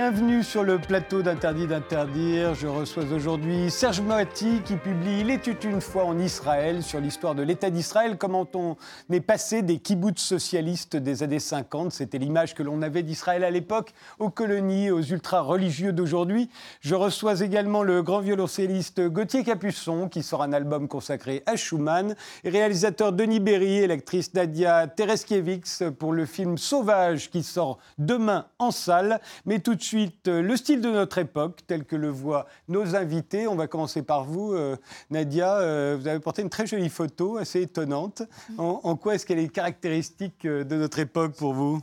[0.00, 2.54] Bienvenue sur le plateau d'Interdit d'interdire.
[2.54, 7.42] Je reçois aujourd'hui Serge Moati qui publie était une fois en Israël sur l'histoire de
[7.42, 8.76] l'État d'Israël, comment on
[9.10, 11.92] est passé des kibbutz socialistes des années 50.
[11.92, 16.48] C'était l'image que l'on avait d'Israël à l'époque, aux colonies, aux ultra-religieux d'aujourd'hui.
[16.80, 22.14] Je reçois également le grand violoncelliste Gauthier Capuçon qui sort un album consacré à Schumann,
[22.44, 28.46] et réalisateur Denis Berry et l'actrice Nadia Tereskiewicz pour le film Sauvage qui sort demain
[28.58, 29.20] en salle.
[29.44, 32.94] Mais tout de suite, euh, le style de notre époque, tel que le voient nos
[32.94, 33.48] invités.
[33.48, 34.76] On va commencer par vous, euh,
[35.10, 35.56] Nadia.
[35.56, 38.22] Euh, vous avez porté une très jolie photo, assez étonnante.
[38.50, 38.60] Mm.
[38.60, 41.80] En, quoi est-ce qu'elle est caractéristique de notre époque pour vous?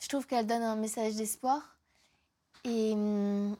[0.00, 1.76] Je trouve qu'elle donne un message d'espoir.
[2.64, 3.56] Et hum,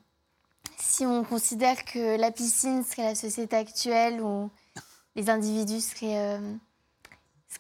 [0.78, 4.50] si on considère que la piscine serait la société actuelle où
[5.17, 6.39] les individus seraient,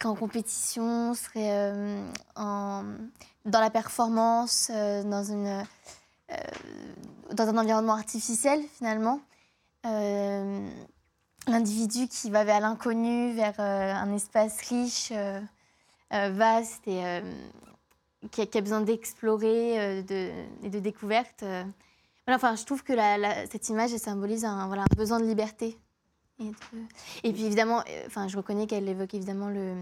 [0.04, 1.74] en compétition, seraient
[2.36, 2.84] en
[3.44, 5.64] dans la performance, euh, dans, une,
[7.32, 9.20] dans un environnement artificiel finalement.
[9.86, 10.68] Euh,
[11.46, 15.12] l'individu qui va vers l'inconnu, vers un espace riche,
[16.10, 17.22] vaste et
[18.30, 20.30] qui a, besoin d'explorer de,
[20.62, 21.42] et de découverte.
[22.28, 22.92] enfin, je trouve que
[23.50, 25.78] cette image symbolise un, besoin de liberté.
[26.38, 26.52] Et,
[27.24, 29.74] et puis évidemment, enfin, je reconnais qu'elle évoque évidemment le,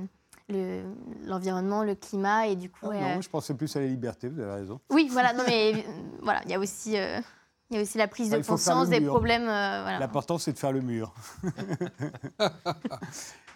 [0.49, 2.91] l'environnement, le, climat et du coup.
[2.91, 4.81] Ah non, je pensais plus à la liberté, vous avez raison.
[4.91, 5.81] Oui, voilà, non mais euh,
[6.23, 6.99] voilà, il y a aussi.
[6.99, 7.21] Euh,
[7.71, 9.47] il y a aussi la prise de conscience des problèmes.
[9.47, 11.13] Euh, L'important, c'est de faire le mur.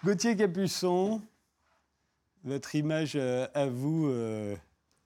[0.04, 1.22] Gauthier Capuçon,
[2.44, 4.12] votre image à vous,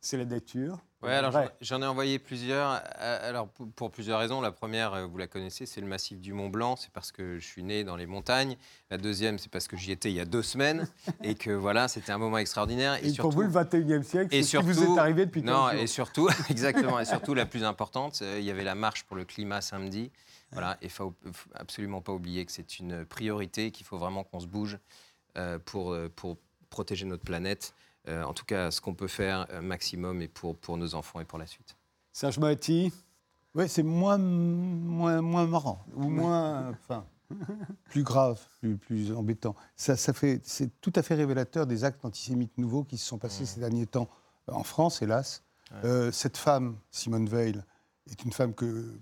[0.00, 0.80] c'est la nature.
[1.02, 2.82] Oui, alors j'en ai envoyé plusieurs.
[3.00, 4.40] Euh, alors pour, plusieurs raisons.
[4.40, 6.76] La première, euh, vous la connaissez, c'est le massif du Mont Blanc.
[6.76, 8.56] C'est parce que je suis né dans les montagnes.
[8.90, 10.88] La deuxième, c'est parce que j'y étais il y a deux semaines
[11.22, 12.98] et que voilà, c'était un moment extraordinaire.
[13.04, 15.86] Et, pour vous, le 21e siècle, c'est ce qui vous est arrivé depuis Non, et
[15.86, 19.24] surtout, exactement, et surtout la plus importante, euh, il y avait la marche pour le
[19.24, 20.10] climat samedi.
[20.52, 21.12] Voilà, et il faut
[21.54, 24.78] absolument pas oublier que c'est une priorité, qu'il faut vraiment qu'on se bouge
[25.64, 26.38] pour, pour
[26.70, 27.74] protéger notre planète.
[28.08, 31.20] Euh, en tout cas, ce qu'on peut faire euh, maximum et pour, pour nos enfants
[31.20, 31.76] et pour la suite.
[32.12, 32.92] Serge Moati
[33.54, 36.70] Oui, c'est moins, moins, moins marrant, ou moins.
[36.70, 37.04] Enfin,
[37.90, 39.56] plus grave, plus, plus embêtant.
[39.76, 43.18] Ça, ça fait, c'est tout à fait révélateur des actes antisémites nouveaux qui se sont
[43.18, 44.08] passés ces derniers temps
[44.48, 45.42] en France, hélas.
[45.84, 47.60] Euh, cette femme, Simone Veil,
[48.10, 48.98] est une femme que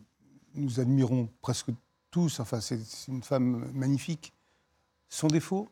[0.54, 1.70] nous admirons presque
[2.10, 2.40] tous.
[2.40, 4.32] Enfin, c'est une femme magnifique.
[5.08, 5.68] Son défaut,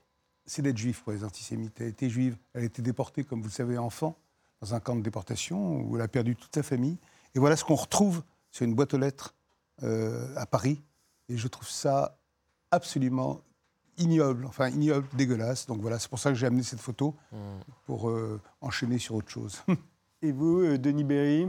[0.46, 1.80] c'est d'être juif pour les antisémites.
[1.80, 4.16] Elle était juive, elle a été déportée, comme vous le savez, enfant,
[4.60, 6.98] dans un camp de déportation où elle a perdu toute sa famille.
[7.34, 9.34] Et voilà ce qu'on retrouve sur une boîte aux lettres
[9.82, 10.82] euh, à Paris.
[11.28, 12.18] Et je trouve ça
[12.70, 13.40] absolument
[13.98, 15.66] ignoble, enfin ignoble, dégueulasse.
[15.66, 17.36] Donc voilà, c'est pour ça que j'ai amené cette photo, mmh.
[17.86, 19.62] pour euh, enchaîner sur autre chose.
[20.22, 21.48] Et vous, euh, Denis Berry?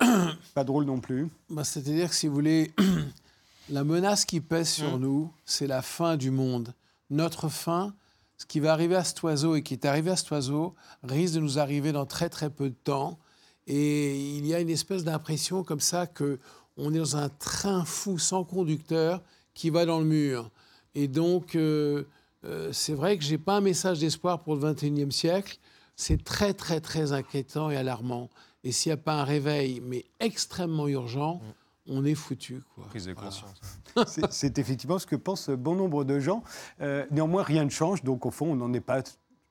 [0.54, 1.28] Pas drôle non plus.
[1.48, 2.72] Bah, C'est-à-dire que si vous voulez,
[3.68, 5.00] la menace qui pèse sur mmh.
[5.00, 6.74] nous, c'est la fin du monde
[7.10, 7.94] notre fin,
[8.38, 11.34] ce qui va arriver à cet oiseau et qui est arrivé à cet oiseau, risque
[11.34, 13.18] de nous arriver dans très très peu de temps.
[13.66, 16.38] Et il y a une espèce d'impression comme ça que
[16.76, 19.22] on est dans un train fou sans conducteur
[19.52, 20.50] qui va dans le mur.
[20.94, 22.04] Et donc, euh,
[22.44, 25.58] euh, c'est vrai que j'ai pas un message d'espoir pour le 21e siècle.
[25.96, 28.30] C'est très, très, très inquiétant et alarmant.
[28.64, 32.62] Et s'il n'y a pas un réveil, mais extrêmement urgent, mm on est foutu.
[32.74, 32.84] Quoi.
[32.86, 33.60] Prise de conscience.
[34.30, 36.42] C'est effectivement ce que pensent bon nombre de gens.
[36.80, 39.02] Euh, néanmoins, rien ne change, donc au fond, on n'en est pas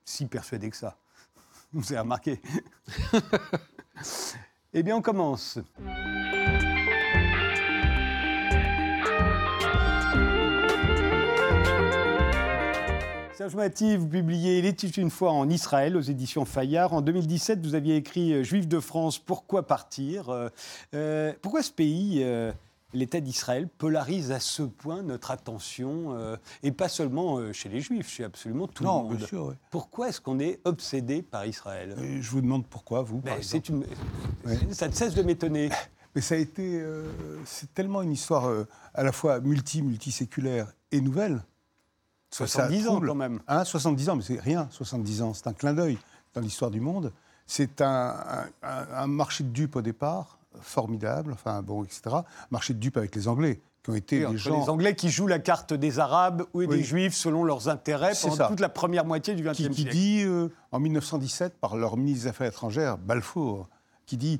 [0.04, 0.96] si persuadé que ça.
[1.72, 2.40] Vous avez remarqué
[4.72, 5.58] Eh bien, on commence.
[13.40, 16.92] Serge Mati, vous publiez était une fois en Israël aux éditions Fayard.
[16.92, 20.28] En 2017, vous aviez écrit euh, Juifs de France, pourquoi partir?
[20.28, 20.50] Euh,
[20.92, 22.22] euh, Pourquoi ce pays,
[22.92, 26.14] l'État d'Israël, polarise à ce point notre attention
[26.62, 29.16] Et pas seulement chez les Juifs, chez absolument tout le monde?
[29.16, 31.96] Bien sûr, Pourquoi est-ce qu'on est obsédé par Israël?
[32.20, 33.40] Je vous demande pourquoi, vous ben,
[33.70, 33.86] une...
[34.70, 35.70] Ça ne cesse de m'étonner.
[36.14, 36.84] Mais ça a été.
[37.46, 38.52] c'est tellement une histoire
[38.92, 41.40] à la fois multi, multiséculaire et nouvelle
[42.30, 43.40] 70 ans quand même.
[43.48, 45.34] Hein, 70 ans, mais c'est rien, 70 ans.
[45.34, 45.98] C'est un clin d'œil
[46.34, 47.12] dans l'histoire du monde.
[47.46, 48.46] C'est un,
[49.08, 52.02] marché de dupes au départ, formidable, enfin bon, etc.
[52.50, 54.60] Marché de dupes avec les Anglais, qui ont été des gens...
[54.60, 58.48] Les Anglais qui jouent la carte des Arabes ou des Juifs selon leurs intérêts pendant
[58.48, 59.74] toute la première moitié du XXe siècle.
[59.74, 63.68] Qui dit, euh, en 1917, par leur ministre des Affaires étrangères, Balfour,
[64.06, 64.38] qui dit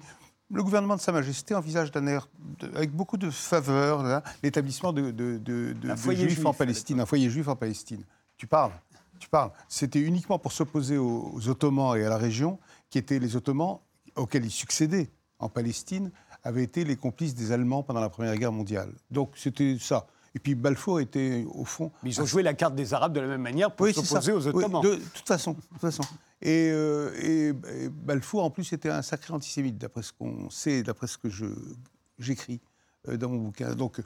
[0.52, 2.28] le gouvernement de Sa Majesté envisage d'un air,
[2.74, 5.74] avec beaucoup de faveur, hein, l'établissement de, de,
[6.14, 8.04] juifs en Palestine, un foyer juif en Palestine.
[8.36, 8.72] Tu parles,
[9.18, 9.50] tu parles.
[9.68, 12.58] C'était uniquement pour s'opposer aux, Ottomans et à la région,
[12.88, 13.78] qui étaient les Ottomans
[14.16, 16.10] auxquels ils succédaient en Palestine
[16.42, 18.92] avaient été les complices des Allemands pendant la Première Guerre mondiale.
[19.10, 20.06] Donc c'était ça.
[20.34, 21.90] Et puis Balfour était, au fond.
[22.02, 24.32] Mais ils ont joué la carte des Arabes de la même manière pour Oui, s'opposer
[24.32, 24.82] aux Oui, Ottomans.
[24.82, 25.52] de, toute façon.
[25.52, 26.02] de toute façon.
[26.42, 27.48] Et, euh, et-
[27.84, 31.28] et Balfour, en plus, était un sacré antisémite, d'après ce qu'on sait, d'après ce que
[32.18, 32.60] j'écris
[33.08, 33.74] euh, dans mon bouquin.
[33.74, 34.04] Donc, euh,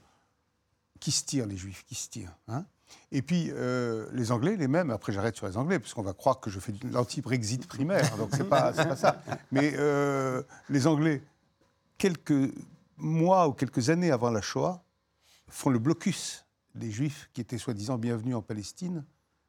[0.99, 2.65] qui se tirent, les Juifs Qui se tirent hein?
[3.13, 6.13] Et puis, euh, les Anglais, les mêmes, après j'arrête sur les Anglais, parce qu'on va
[6.13, 9.21] croire que je fais de l'anti-Brexit primaire, donc c'est pas, pas ça.
[9.53, 9.75] Mais
[10.69, 11.23] les Anglais,
[11.99, 12.53] quelques
[12.97, 14.84] mois ou quelques années avant la Shoah,
[15.49, 16.45] font le blocus
[16.75, 18.97] des Juifs qui étaient soi-disant bienvenus en Palestine.
[18.97, 19.03] Vous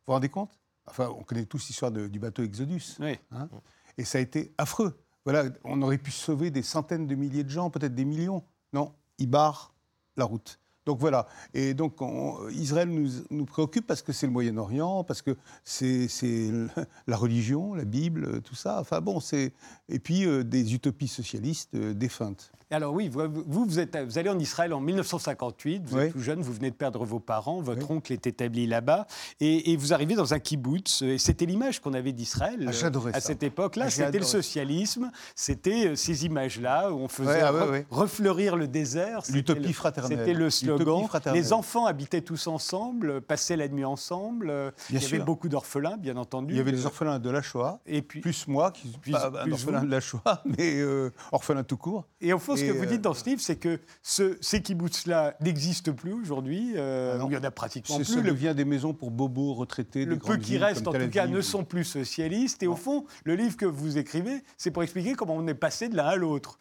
[0.08, 0.60] vous rendez compte?
[0.88, 2.96] Enfin, on connaît tous l'histoire du bateau Exodus.
[3.00, 3.18] Oui.
[3.32, 3.50] hein
[3.98, 5.00] et ça a été affreux.
[5.24, 8.44] Voilà, on aurait pu sauver des centaines de milliers de gens, peut-être des millions.
[8.74, 9.74] Non, ils barrent
[10.18, 10.60] la route.
[10.86, 11.28] Donc voilà.
[11.56, 16.08] Et donc on- Israël nous, nous préoccupe parce que c'est le Moyen-Orient, parce que c'est
[17.08, 18.80] la religion, la Bible, tout ça.
[18.80, 19.54] Enfin bon, c'est
[19.90, 22.52] et puis euh, des utopies socialistes euh, défuntes.
[22.72, 26.04] Et Alors oui, vous, vous, êtes, vous allez en Israël en 1958, vous Oui.
[26.06, 27.98] êtes tout jeune, vous venez de perdre vos parents, votre Oui.
[27.98, 29.06] oncle est établi là-bas,
[29.40, 33.14] et, et vous arrivez dans un kibbutz, et c'était l'image qu'on avait d'Israël Ah, j'adorais
[33.16, 37.42] à cette époque-là, Ah, c'était le socialisme, c'était euh, ces images-là où on faisait Ouais,
[37.42, 37.86] ah ouais, re- ouais.
[37.92, 39.22] refleurir le désert.
[39.30, 40.18] L'utopie le- fraternelle.
[40.20, 41.08] C'était le slogan.
[41.34, 45.50] Les enfants habitaient tous ensemble, passaient la nuit ensemble, euh, Bien il y avait beaucoup
[45.50, 46.54] d'orphelins, bien entendu.
[46.54, 49.52] Il y avait les orphelins de la Shoah, Et puis, plus moi, qui suis un
[49.52, 49.86] orphelin vous.
[49.86, 52.06] de la Shoah, mais euh, orphelin tout court.
[52.22, 54.62] Et au fond, ce que vous euh, dites dans ce livre, c'est que ce, ces
[54.62, 56.74] kibbutz-là n'existent plus aujourd'hui.
[56.76, 58.06] euh, Ah il y en a pratiquement plus.
[58.06, 60.06] ça Le, devient des maisons pour bobos retraités.
[60.06, 62.64] le peu qui reste, en tout cas, ne sont plus socialistes.
[62.64, 65.90] Et au fond, le livre que vous écrivez, c'est pour expliquer comment on est passé
[65.90, 66.60] de l'un à l'autre.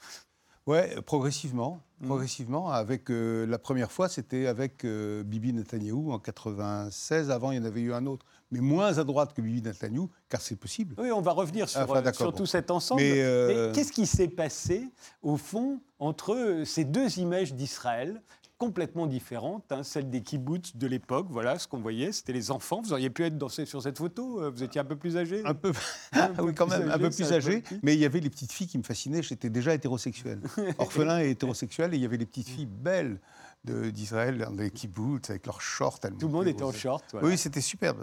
[0.67, 1.81] Ouais, progressivement.
[2.01, 2.07] Mm.
[2.07, 7.31] Progressivement, avec euh, la première fois, c'était avec euh, Bibi Netanyahou en 96.
[7.31, 10.11] Avant, il y en avait eu un autre, mais moins à droite que Bibi Netanyahou,
[10.29, 10.95] car c'est possible.
[10.99, 12.33] Oui, on va revenir sur, Enfin, euh, bon.
[12.33, 13.01] tout cet ensemble.
[13.03, 14.89] Mais, euh, Mais qu'est-ce qui s'est passé,
[15.23, 18.23] au fond, entre ces deux images d'Israël
[18.57, 22.81] complètement différentes, hein, celle des kibbutz de l'époque, voilà ce qu'on voyait, c'était les enfants.
[22.83, 25.17] Vous auriez pu être dans ces- sur cette photo, euh, vous étiez un peu plus
[25.17, 25.43] âgé.
[25.45, 25.73] Un peu,
[26.13, 28.31] Un peu oui, quand même, un peu plus âgé, peu mais il y avait les
[28.31, 29.23] petites filles qui me fascinaient.
[29.25, 30.41] J'étais déjà hétérosexuel,
[30.79, 33.19] orphelin et hétérosexuel, et il y avait les petites filles belles
[33.65, 36.01] d'Israël dans des kibbutz avec leurs shorts.
[36.01, 37.05] Tout le monde était en short.
[37.13, 37.27] voilà.
[37.29, 37.99] Oui, c'était superbe.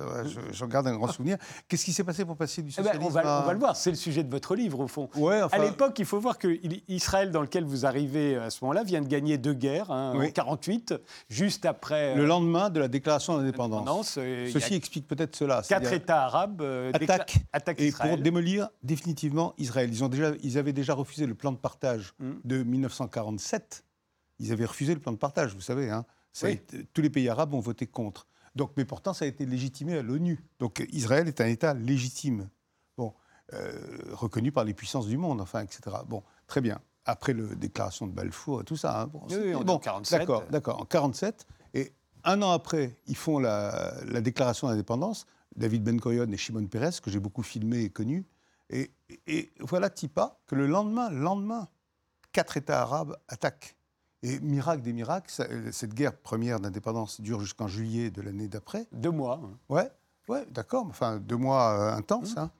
[0.51, 1.37] J'en garde un grand souvenir.
[1.67, 3.53] Qu'est-ce qui s'est passé pour passer du Eh ben, socialisme on, va, à- on va
[3.53, 5.09] le voir, c'est le sujet de votre livre au fond.
[5.15, 6.47] Ouais, enfin, à l'époque, il faut voir que
[6.87, 10.27] Israël, dans lequel vous arrivez à ce moment-là, vient de gagner deux guerres, hein, Oui.
[10.27, 10.93] en 48,
[11.29, 14.15] juste après le euh, lendemain de la déclaration d'indépendance.
[14.17, 15.61] euh, Ceci explique peut-être cela.
[15.67, 18.15] quatre États arabes euh, attaquent attaquent et Israël.
[18.15, 19.89] pour démolir définitivement Israël.
[19.91, 22.31] Ils, ont déjà, ils avaient déjà refusé le plan de partage Mm.
[22.43, 23.83] de 1947.
[24.41, 25.89] Ils avaient refusé le plan de partage, vous savez.
[25.89, 26.03] hein.
[26.33, 26.55] Ça a Oui.
[26.55, 28.25] été- tous les pays arabes ont voté contre.
[28.55, 30.43] Donc, mais pourtant, ça a été légitimé à l'ONU.
[30.59, 32.49] Donc Israël est un État légitime,
[32.97, 33.13] bon,
[33.53, 33.71] euh,
[34.13, 35.81] reconnu par les puissances du monde, enfin, etc.
[36.07, 36.79] Bon, très bien.
[37.05, 39.01] Après la déclaration de Balfour et tout ça.
[39.01, 40.19] hein, bon, Oui, oui, on bon, en 47.
[40.19, 40.81] D'accord, d'accord.
[40.81, 41.45] En 47.
[41.73, 41.93] Et
[42.23, 45.25] un an après, ils font la, la déclaration d'indépendance.
[45.55, 48.25] David Ben Gurion et Shimon Peres, que j'ai beaucoup filmé et connu.
[48.69, 48.91] Et,
[49.27, 51.67] et voilà Tipa que le lendemain, le lendemain,
[52.31, 53.75] quatre États arabes attaquent.
[54.23, 58.47] Et miracle des miracles, ça- euh, cette guerre première d'indépendance dure jusqu'en juillet de l'année
[58.47, 58.85] d'après.
[58.91, 59.41] Deux mois.
[59.43, 59.57] hein.
[59.69, 59.89] Ouais,
[60.27, 60.85] ouais, d'accord.
[60.87, 62.51] Enfin, deux mois euh, intenses, hein,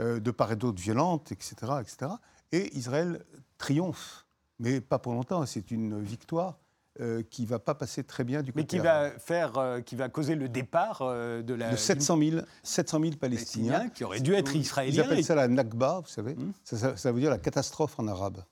[0.00, 2.12] euh, de part et d'autre violentes, etc., etc.
[2.52, 3.22] Et Israël
[3.58, 4.26] triomphe,
[4.58, 5.44] mais pas pour longtemps.
[5.46, 6.58] C'est une victoire
[7.00, 9.12] euh, qui va pas passer très bien du côté Mais qui arabe.
[9.12, 11.70] va, faire, qui va causer le départ de la.
[11.70, 13.72] de 700 000, 700 000 Palestiniens.
[13.72, 15.04] Palestiniens, qui auraient dû être Ils israéliens.
[15.04, 16.34] appellent et- ça la Nakba, vous savez.
[16.64, 18.42] Ça, ça- ça veut dire la catastrophe en arabe.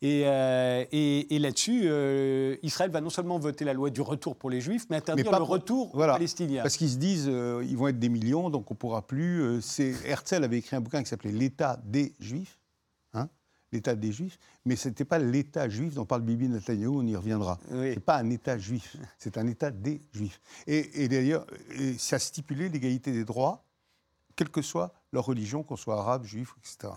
[0.00, 4.36] Et, euh, et- et là-dessus, euh, Israël va non seulement voter la loi du retour
[4.36, 6.14] pour les Juifs, mais interdire pas le pour- retour voilà.
[6.14, 6.62] palestinien.
[6.62, 9.40] Parce qu'ils se disent, euh, ils vont être des millions, donc on ne pourra plus.
[9.42, 12.58] euh, c'est- Herzl avait écrit un bouquin qui s'appelait L'État des Juifs,
[13.14, 13.28] hein,
[13.72, 17.16] l'État des Juifs, mais ce n'était pas l'État juif dont parle Bibi Netanyahu, on y
[17.16, 17.58] reviendra.
[17.70, 17.90] Oui.
[17.90, 20.40] Ce n'est pas un État juif, c'est un État des Juifs.
[20.66, 21.46] Et, et d'ailleurs,
[21.98, 23.64] ça stipulait l'égalité des droits,
[24.36, 26.92] quelle que soit leur religion, qu'on soit arabe, juif, etc.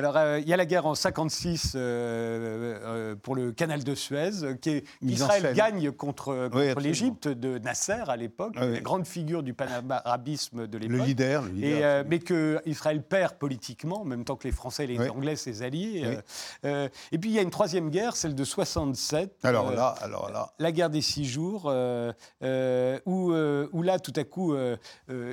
[0.00, 3.94] Alors, euh, il y a la guerre en 56 euh, euh, pour le canal de
[3.94, 8.72] Suez, euh, qui qu'Israël gagne contre, contre l'Égypte de Nasser à l'époque, Ah oui.
[8.76, 11.06] la grande figure du panarabisme de Le l'époque.
[11.06, 11.68] leader, le leader.
[11.78, 14.98] Et, euh, mais que Israël perd politiquement, en même temps que les Français et les
[14.98, 15.10] Oui.
[15.10, 16.16] Anglais, ses alliés.
[16.64, 19.34] Et puis il y a une troisième guerre, celle de 67.
[19.42, 24.56] alors là, alors là, la guerre des six jours, où, où là, tout à coup,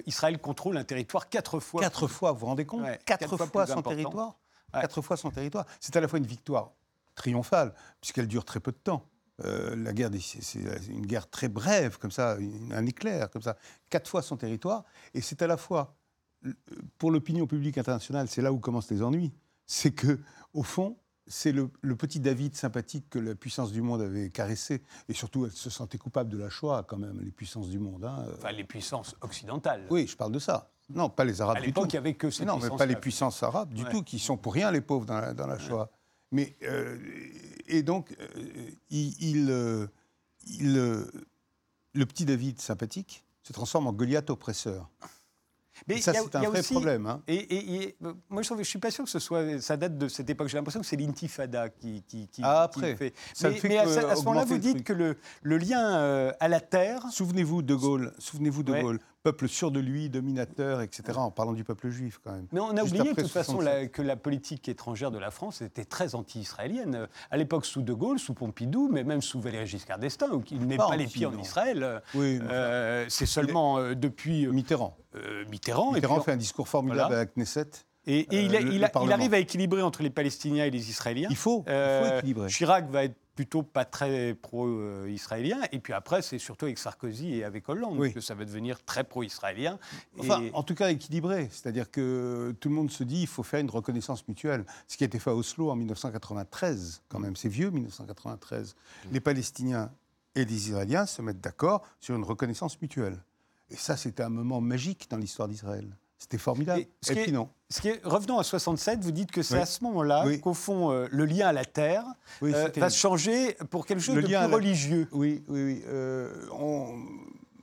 [0.05, 1.79] Israël contrôle un territoire quatre fois.
[1.79, 2.81] Quatre fois, vous vous rendez compte?
[2.81, 3.89] Ouais, quatre, quatre fois son important.
[3.91, 4.36] territoire?
[4.74, 4.81] Ouais.
[4.81, 5.65] Quatre fois son territoire.
[5.79, 6.71] C'est à la fois une victoire
[7.15, 9.07] triomphale, puisqu'elle dure très peu de temps.
[9.45, 10.59] Euh, la guerre, c'est
[10.89, 12.38] une guerre très brève, comme ça,
[12.71, 13.55] un éclair, comme ça.
[13.89, 14.83] Quatre fois son territoire.
[15.13, 15.95] Et c'est à la fois,
[16.97, 19.31] pour l'opinion publique internationale, c'est là où commencent les ennuis.
[19.65, 20.19] C'est que,
[20.53, 20.97] au fond,
[21.27, 24.81] c'est le, le petit David sympathique que la puissance du monde avait caressé.
[25.07, 28.05] Et surtout, elle se sentait coupable de la Shoah, quand même, les puissances du monde.
[28.05, 28.25] hein.
[28.38, 29.86] Enfin, les puissances occidentales.
[29.89, 30.71] Oui, je parle de ça.
[30.89, 31.89] Non, pas les Arabes À du l'époque, tout.
[31.89, 33.91] il n'y avait que ces non, mais pas les puissances arabes du Ouais.
[33.91, 35.89] tout, qui sont pour rien les pauvres dans la, dans la Shoah.
[36.32, 36.98] Mais, euh,
[37.67, 38.27] et donc, euh,
[38.89, 39.88] il, il, euh,
[40.48, 40.74] il,
[41.94, 44.89] le petit David sympathique se transforme en Goliath oppresseur.
[45.88, 47.06] Mais Et ça, c'est un vrai aussi- problème.
[47.06, 47.22] hein.
[47.27, 47.98] Et, et- et,
[48.29, 50.48] moi, je ne suis pas sûr que ce soit, ça date de cette époque.
[50.48, 52.91] J'ai l'impression que c'est l'intifada qui, qui, qui- Ah, qui après.
[52.91, 53.13] le fait.
[53.36, 55.98] Ça mais fait mais à, ce- à ce moment-là, vous dites que le, le lien
[56.00, 58.82] euh, à la terre, Souvenez-vous de Gaulle, souvenez-vous de Ouais.
[58.82, 61.17] Gaulle, peuple sûr de lui, dominateur, etc.
[61.17, 62.48] En parlant du peuple juif quand même.
[62.53, 63.81] Mais on a Juste oublié de toute façon 67.
[63.81, 67.07] la- que la politique étrangère de la France était très anti-israélienne.
[67.29, 70.65] À l'époque, sous De Gaulle, sous Pompidou, mais même sous Valéry Giscard d'Estaing, où il
[70.65, 71.38] n'est Pas pas les pieds en.
[71.38, 71.84] Israël.
[71.84, 74.96] euh, Oui, euh, c'est seulement euh, depuis euh, Mitterrand.
[75.15, 75.91] euh, Mitterrand.
[75.91, 77.15] Mitterrand fait un discours formidable Voilà.
[77.22, 77.69] à la Knesset.
[78.05, 79.13] Et, et il, a- le- il le a- il Parlement.
[79.15, 81.27] arrive à équilibrer entre les Palestiniens et les Israéliens.
[81.29, 82.48] Il faut, il faut équilibrer.
[82.48, 85.60] Chirac va être plutôt pas très pro-israélien.
[85.72, 88.12] Et puis après, c'est surtout avec Sarkozy et avec Hollande Oui.
[88.12, 89.77] que ça va devenir très pro-israélien.
[90.20, 91.48] Enfin, Et- en tout cas équilibré.
[91.51, 94.65] C'est-à-dire que tout le monde se dit il faut faire une reconnaissance mutuelle.
[94.88, 98.75] Ce qui a été fait à Oslo en 1993, quand même, c'est vieux 1993.
[99.12, 99.91] Les Palestiniens
[100.34, 103.17] et les Israéliens se mettent d'accord sur une reconnaissance mutuelle.
[103.70, 105.88] Et ça, c'était un moment magique dans l'histoire d'Israël.
[106.19, 106.81] C'était formidable.
[106.81, 107.50] Et Et, ce qui puis est- non.
[107.69, 109.62] Ce qui est- revenons à 67, vous dites que c'est Oui.
[109.62, 110.39] à ce moment-là Oui.
[110.39, 112.05] qu'au fond, euh, le lien à la terre
[112.41, 115.07] Oui, euh, va se changer pour quelque chose Le de plus la- religieux.
[115.12, 115.83] Oui, oui, oui.
[115.88, 116.97] Euh, on-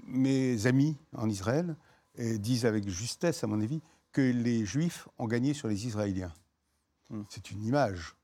[0.07, 1.75] mes amis en Israël
[2.21, 3.81] euh, disent avec justesse, à mon avis,
[4.13, 6.33] que les Juifs ont gagné sur les Israéliens.
[7.11, 7.23] Hmm.
[7.29, 8.15] C'est une image.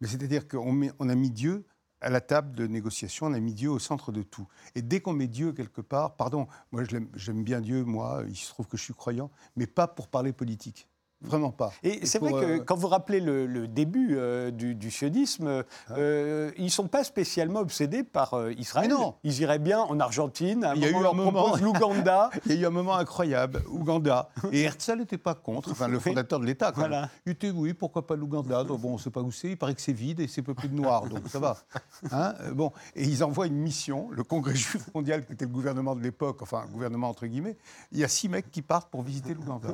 [0.00, 1.64] Mais c'est-à-dire qu'on on a mis Dieu
[2.00, 4.46] à la table de négociation, on a mis Dieu au centre de tout.
[4.74, 6.82] Et dès qu'on met Dieu quelque part, pardon, moi
[7.14, 10.32] j'aime bien Dieu, moi, il se trouve que je suis croyant, mais pas pour parler
[10.32, 10.86] politique.
[11.22, 11.72] Vraiment pas.
[11.82, 15.64] Et c'est vrai que euh, quand vous rappelez le, le début euh, du, du sionisme,
[15.90, 18.88] euh, ils ne sont pas spécialement obsédés par Israël.
[18.88, 19.14] Mais non.
[19.22, 21.16] Ils iraient bien en Argentine, à un Il y a moment, eu on leur un
[21.32, 22.30] moment- l'Ouganda.
[22.46, 24.30] Il y a eu un moment incroyable, Ouganda.
[24.52, 26.72] Et Herzl n'était pas contre, enfin le fondateur de l'État.
[26.74, 27.10] Voilà.
[27.26, 28.64] Il était, oui, pourquoi pas l'Ouganda?
[28.64, 30.68] Bon, on ne sait pas où c'est, il paraît que c'est vide et c'est peuplé
[30.68, 31.56] de noirs, donc ça va.
[32.12, 35.94] Hein bon, et ils envoient une mission, le Congrès juif mondial, qui était le gouvernement
[35.94, 37.58] de l'époque, enfin, gouvernement entre guillemets.
[37.92, 39.68] Il y a six mecs qui partent pour visiter l'Ouganda.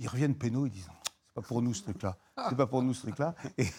[0.00, 0.85] Ils reviennent pénaux, ils disent
[1.36, 2.16] pas pour nous ce truc-là.
[2.48, 3.34] C'est pas pour nous ce truc-là.
[3.58, 3.64] Et,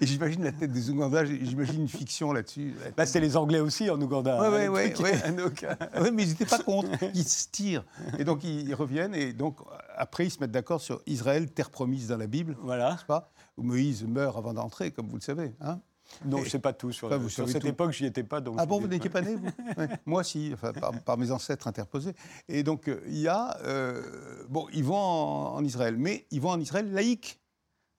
[0.00, 2.74] et j'imagine la tête des Ougandais, j'imagine une fiction là-dessus.
[2.96, 4.40] Bah, c'est les Anglais aussi en Ouganda.
[4.40, 5.06] Ouais, hein, ouais, le ouais, truc.
[5.06, 5.32] ouais.
[5.32, 6.88] Donc, euh, Oui, mais ils n'étaient pas contre.
[7.14, 7.84] Ils se tirent.
[8.18, 9.14] Et donc, ils, ils reviennent.
[9.14, 9.58] Et donc,
[9.96, 12.96] après, ils se mettent d'accord sur Israël, terre promise dans la Bible, voilà.
[13.08, 13.30] pas?
[13.56, 15.54] Où Moïse meurt avant d'entrer, comme vous le savez.
[15.60, 15.80] hein
[16.24, 17.68] Non, je ne sais pas tout sur, Enfin, vous sur cette tout.
[17.68, 18.40] époque, j'y étais pas.
[18.40, 19.46] Donc ah bon, vous n'étiez pas né, vous
[19.76, 19.88] Ouais.
[20.06, 22.14] Moi, si, enfin, par, par mes ancêtres interposés.
[22.48, 23.56] Et donc, euh, il y a.
[23.62, 27.40] euh, bon, ils vont en, en Israël, mais ils vont en Israël laïque.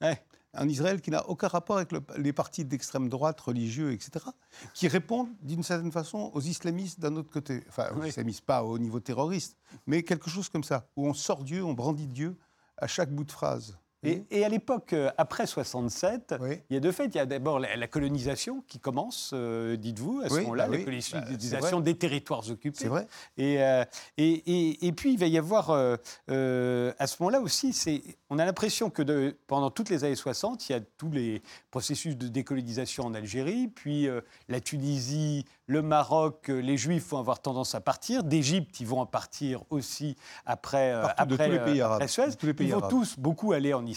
[0.02, 0.22] Ouais.
[0.54, 4.26] Un Israël qui n'a aucun rapport avec le- les partis d'extrême droite, religieux, etc.,
[4.74, 7.64] qui répondent d'une certaine façon aux islamistes d'un autre côté.
[7.70, 11.44] Enfin, aux islamistes, pas au niveau terroriste, mais quelque chose comme ça, où on sort
[11.44, 12.36] Dieu, on brandit Dieu
[12.78, 13.78] à chaque bout de phrase.
[14.04, 16.60] Et, et à l'époque, euh, après 67, Oui.
[16.70, 17.14] il y a deux faits.
[17.14, 20.66] Il y a d'abord la, la colonisation qui commence, euh, dites-vous, à ce Oui, moment-là,
[20.66, 22.78] bah la oui, colonisation bah, des territoires occupés.
[22.80, 23.84] C'est vrai Et, euh,
[24.18, 28.38] et, et- et puis, il va y avoir, euh, à ce moment-là aussi, c'est, on
[28.40, 32.16] a l'impression que de- pendant toutes les années 60, il y a tous les processus
[32.18, 34.08] de décolonisation en Algérie, puis
[34.48, 38.24] la Tunisie, le Maroc, les Juifs vont avoir tendance à partir.
[38.24, 41.96] D'Égypte, ils vont en partir aussi après, Partout, de après, tous les pays arabes.
[42.02, 42.28] après Suez.
[42.28, 42.90] De tous les pays ils vont arabes.
[42.92, 43.97] tous beaucoup aller en Israël.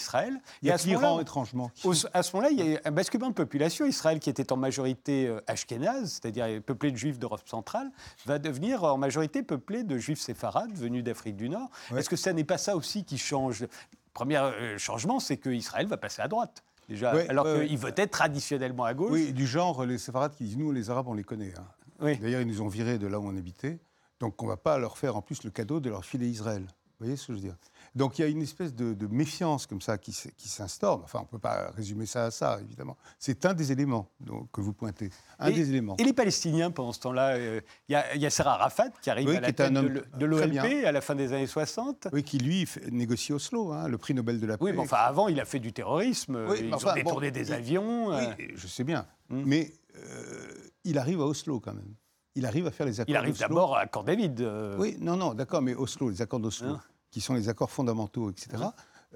[0.61, 1.71] Y Et a à ce l'Iran, étrangement.
[1.83, 3.85] au- à ce moment-là, il y a un basculement de population.
[3.85, 7.89] Israël, qui était en majorité euh, ashkénaze, c'est-à-dire peuplé de juifs d'Europe centrale,
[8.25, 11.69] va devenir en majorité peuplé de juifs séfarades venus d'Afrique du Nord.
[11.91, 11.99] Ouais.
[11.99, 13.61] Est-ce que ça n'est pas ça aussi qui change?
[13.61, 13.67] Le
[14.13, 17.67] premier euh, changement, c'est qu'Israël va passer à droite, déjà, Ouais, alors ouais, ouais.
[17.67, 19.11] qu'il votait traditionnellement à gauche.
[19.11, 21.53] Oui, du genre, les séfarades qui disent nous, les Arabes, on les connaît.
[21.57, 21.65] hein.
[22.01, 22.17] Oui.
[22.17, 23.79] D'ailleurs, ils nous ont virés de là où on habitait.
[24.19, 26.63] Donc, on ne va pas leur faire en plus le cadeau de leur filer Israël.
[26.63, 27.55] Vous voyez ce que je veux dire?
[27.93, 31.01] Donc, il y a une espèce de, de méfiance comme ça qui, s'instaure.
[31.03, 32.95] Enfin, on ne peut pas résumer ça à ça, évidemment.
[33.19, 35.09] C'est un des éléments donc, que vous pointez.
[35.39, 35.97] Un Et- des éléments.
[35.97, 39.35] Et les Palestiniens, pendant ce temps-là, euh, il y a Yasser Arafat qui arrive Oui,
[39.35, 42.07] à la qui tête de homme l'OLP à la fin des années 60.
[42.13, 44.63] Oui, qui, lui, négocie Oslo, hein, le prix Nobel de la paix.
[44.63, 46.45] Oui, mais enfin, avant, il a fait du terrorisme.
[46.49, 48.07] Oui, Ils mais ont enfin, détourné bon, des il- avions.
[48.07, 49.05] Oui, euh, je sais bien.
[49.29, 49.43] Hmm.
[49.45, 50.47] Mais euh,
[50.85, 51.93] il arrive à Oslo, quand même.
[52.35, 53.47] Il arrive à faire les accords il arrive d'Oslo.
[53.49, 54.39] d'abord à Camp David.
[54.39, 57.69] euh, Oui, non, non, d'accord, mais Oslo, les accords d'Oslo, Hein qui sont les accords
[57.71, 58.63] fondamentaux, etc.,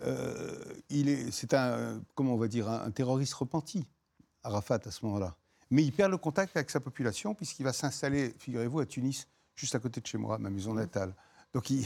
[0.04, 0.54] euh,
[0.90, 3.88] il est, c'est un, comment on va dire, un, un terroriste repenti,
[4.44, 5.36] Arafat, à ce moment-là.
[5.72, 9.26] Mais il perd le contact avec sa population, puisqu'il va s'installer, figurez-vous, à Tunis,
[9.56, 11.16] juste à côté de chez moi, ma maison natale.
[11.54, 11.86] Donc, il,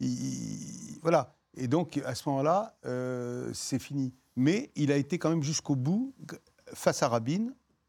[0.00, 1.34] il- voilà.
[1.56, 4.14] Et donc, à ce moment-là, euh, c'est fini.
[4.36, 6.14] Mais il a été quand même jusqu'au bout,
[6.74, 7.48] face à Rabin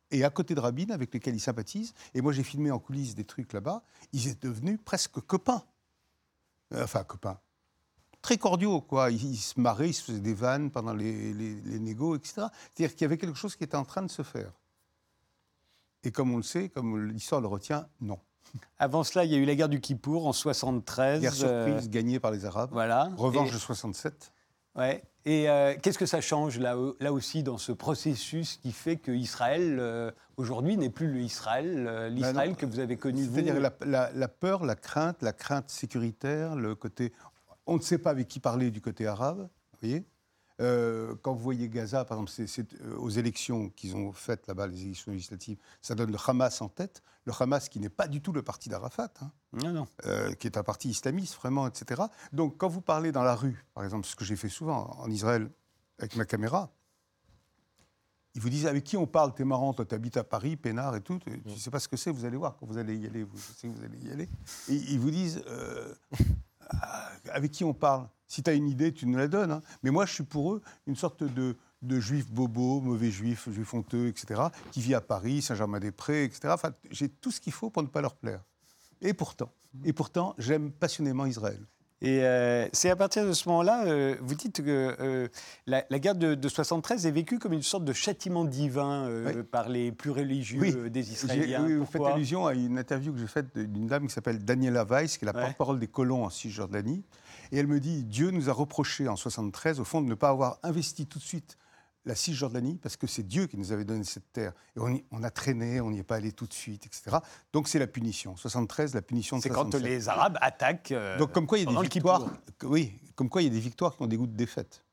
[0.10, 1.94] et à côté de Rabin, avec lesquels il sympathise.
[2.16, 3.84] Et moi, j'ai filmé en coulisses des trucs là-bas.
[4.14, 5.64] Ils étaient devenus presque copains.
[6.74, 7.40] Euh, Enfin, copains.
[8.30, 9.10] Très cordiaux, quoi.
[9.10, 12.34] Ils, ils se marraient, ils se faisaient des vannes pendant les, les, les négos, etc.
[12.76, 14.52] C'est-à-dire qu'il y avait quelque chose qui était en train de se faire.
[16.04, 18.20] Et comme on le sait, comme l'histoire le retient, non.
[18.78, 21.22] Avant cela, il y a eu la guerre du Kippour en 73.
[21.22, 22.70] Guerre surprise euh, gagnée par les Arabes.
[22.72, 23.10] voilà.
[23.18, 24.32] Revanche Et- de 67.
[24.76, 25.04] Ouais.
[25.26, 29.12] Et euh, qu'est-ce que ça change là, là aussi dans ce processus qui fait que
[29.12, 32.54] Israël euh, aujourd'hui n'est plus le Israël, euh, l'Israël Bah non.
[32.54, 36.56] que vous avez connu vous C'est-à-dire la, la- la peur, la crainte, la crainte sécuritaire,
[36.56, 37.12] le côté.
[37.70, 39.42] On ne sait pas avec qui parler du côté arabe,
[39.74, 40.06] vous voyez
[40.62, 44.68] Euh, Quand vous voyez Gaza, par exemple, c'est- euh, aux élections qu'ils ont faites là-bas,
[44.68, 47.02] les élections législatives, ça donne le Hamas en tête.
[47.26, 49.88] Le Hamas qui n'est pas du tout le parti d'Arafat, hein, Non, non.
[50.06, 52.02] euh, qui est un parti islamiste, vraiment, etc.
[52.34, 55.10] Donc quand vous parlez dans la rue, par exemple, ce que j'ai fait souvent en
[55.10, 55.50] Israël
[56.00, 56.74] avec ma caméra,
[58.36, 61.02] ils vous disent avec qui on parle, t'es marrant, toi t'habites à Paris, Pénard et
[61.02, 63.06] tout, tu ne sais pas ce que c'est, vous allez voir quand vous allez y
[63.08, 64.28] aller, vous, je sais que vous allez y aller.
[64.68, 65.42] Et ils vous disent
[67.32, 68.08] avec qui on parle.
[68.28, 69.52] Si tu as une idée, tu nous la donnes.
[69.52, 69.62] hein.
[69.84, 73.74] Mais moi, je suis pour eux une sorte de, de juif bobo, mauvais juif, juif
[73.74, 76.54] honteux, etc., qui vit à Paris, Saint-Germain-des-Prés, etc.
[76.92, 78.44] J'ai tout ce qu'il faut pour ne pas leur plaire.
[79.02, 79.52] Et pourtant,
[79.84, 81.66] et pourtant, j'aime passionnément Israël.
[82.02, 85.28] Et euh, c'est à partir de ce moment-là, euh, vous dites que euh,
[85.68, 89.44] la, la guerre de, de 73 est vécue comme une sorte de châtiment divin Oui.
[89.44, 90.90] par les plus religieux Oui.
[90.90, 91.66] des Israéliens.
[91.66, 94.86] oui, vous faites allusion à une interview que j'ai faite d'une dame qui s'appelle Daniela
[94.86, 95.44] Weiss, qui est la Ouais.
[95.48, 97.04] porte-parole des colons en Cisjordanie.
[97.52, 100.30] Et elle me dit Dieu nous a reproché en 73, au fond, de ne pas
[100.30, 101.58] avoir investi tout de suite
[102.06, 104.54] la Cisjordanie, parce que c'est Dieu qui nous avait donné cette terre.
[104.76, 107.18] Et on, y- on a traîné, on n'y est pas allé tout de suite, etc.
[107.54, 108.36] Donc c'est la punition.
[108.38, 109.82] 73, la punition de C'est quand 67.
[109.90, 110.92] les Arabes attaquent.
[110.92, 112.26] euh, Donc comme quoi il y a des victoires.
[112.64, 114.84] Oui, comme quoi il y a des victoires qui ont des goûts de défaite.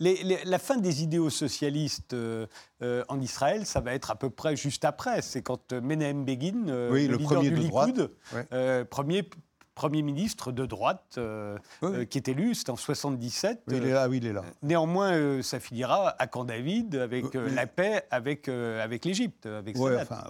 [0.00, 2.46] Les- les- la fin des idéaux socialistes euh,
[2.82, 5.22] euh, en Israël, ça va être à peu près juste après.
[5.22, 7.88] C'est quand Menahem Begin, euh, Oui, le, le leader premier du de droite.
[7.96, 8.84] Likoud, Ouais.
[8.86, 9.28] premier,
[9.74, 13.62] premier ministre de droite euh, Oui, euh, qui est élu, c'était en 77.
[13.68, 14.42] Oui, il est là, oui, il est là.
[14.62, 17.54] Néanmoins, euh, ça finira à Camp David avec euh, Oui.
[17.54, 20.02] la paix avec, euh, avec l'Égypte, avec Sadat.
[20.02, 20.24] enfin.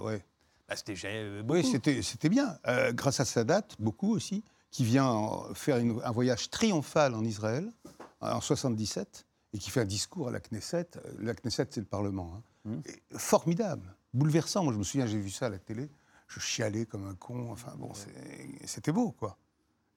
[0.69, 1.43] Bah, c'était euh.
[1.49, 1.63] Oui,
[2.03, 2.59] c'était bien.
[2.67, 7.23] Euh, grâce à Sadat, beaucoup aussi, qui vient en- faire une- un voyage triomphal en
[7.23, 7.71] Israël
[8.21, 10.89] en 77 et qui fait un discours à la Knesset.
[10.97, 12.33] Euh, La Knesset, c'est le Parlement.
[12.67, 12.71] hein.
[12.87, 14.65] Et formidable, bouleversant.
[14.65, 15.91] Moi, je me souviens, j'ai vu ça à la télé.
[16.35, 17.53] Je chialais comme un con.
[17.53, 17.93] Enfin, bon,
[18.65, 19.39] c'était beau, quoi.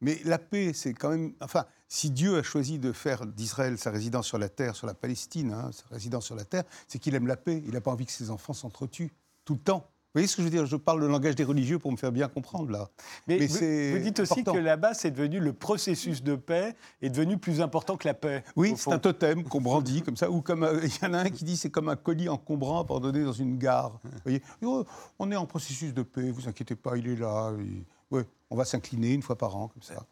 [0.02, 1.34] Mais la paix, c'est quand même.
[1.42, 4.94] Enfin, si Dieu a choisi de faire d'Israël sa résidence sur la terre, sur la
[4.94, 7.64] Palestine, hein, sa résidence sur la terre, c'est qu'il aime la paix.
[7.66, 9.12] Il n'a pas envie que ses enfants s'entretuent
[9.46, 9.90] tout le temps.
[10.18, 10.66] Vous voyez ce que je veux dire?
[10.66, 12.90] Je parle le langage des religieux pour me faire bien comprendre, là.
[13.28, 14.54] Mais, Mais vous, dites aussi important.
[14.54, 18.44] que là-bas, c'est devenu le processus de paix est devenu plus important que la paix.
[18.56, 21.20] Oui, c'est un totem qu'on brandit comme ça, ou comme euh, il y en a
[21.20, 24.00] un qui dit c'est comme un colis encombrant abandonné dans une gare.
[24.04, 24.86] Vous voyez, Oh,
[25.20, 27.52] on est en processus de paix, vous inquiétez pas, il est là.
[27.60, 30.04] il- ouais, on va s'incliner une fois par an comme ça.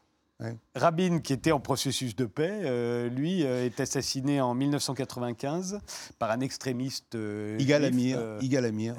[0.42, 0.58] Ouais.
[0.76, 5.80] Rabin, qui était en processus de paix, euh, lui, euh, est assassiné en 1995
[6.20, 8.96] par un extrémiste euh, Igal Amir, euh, Igal Amir.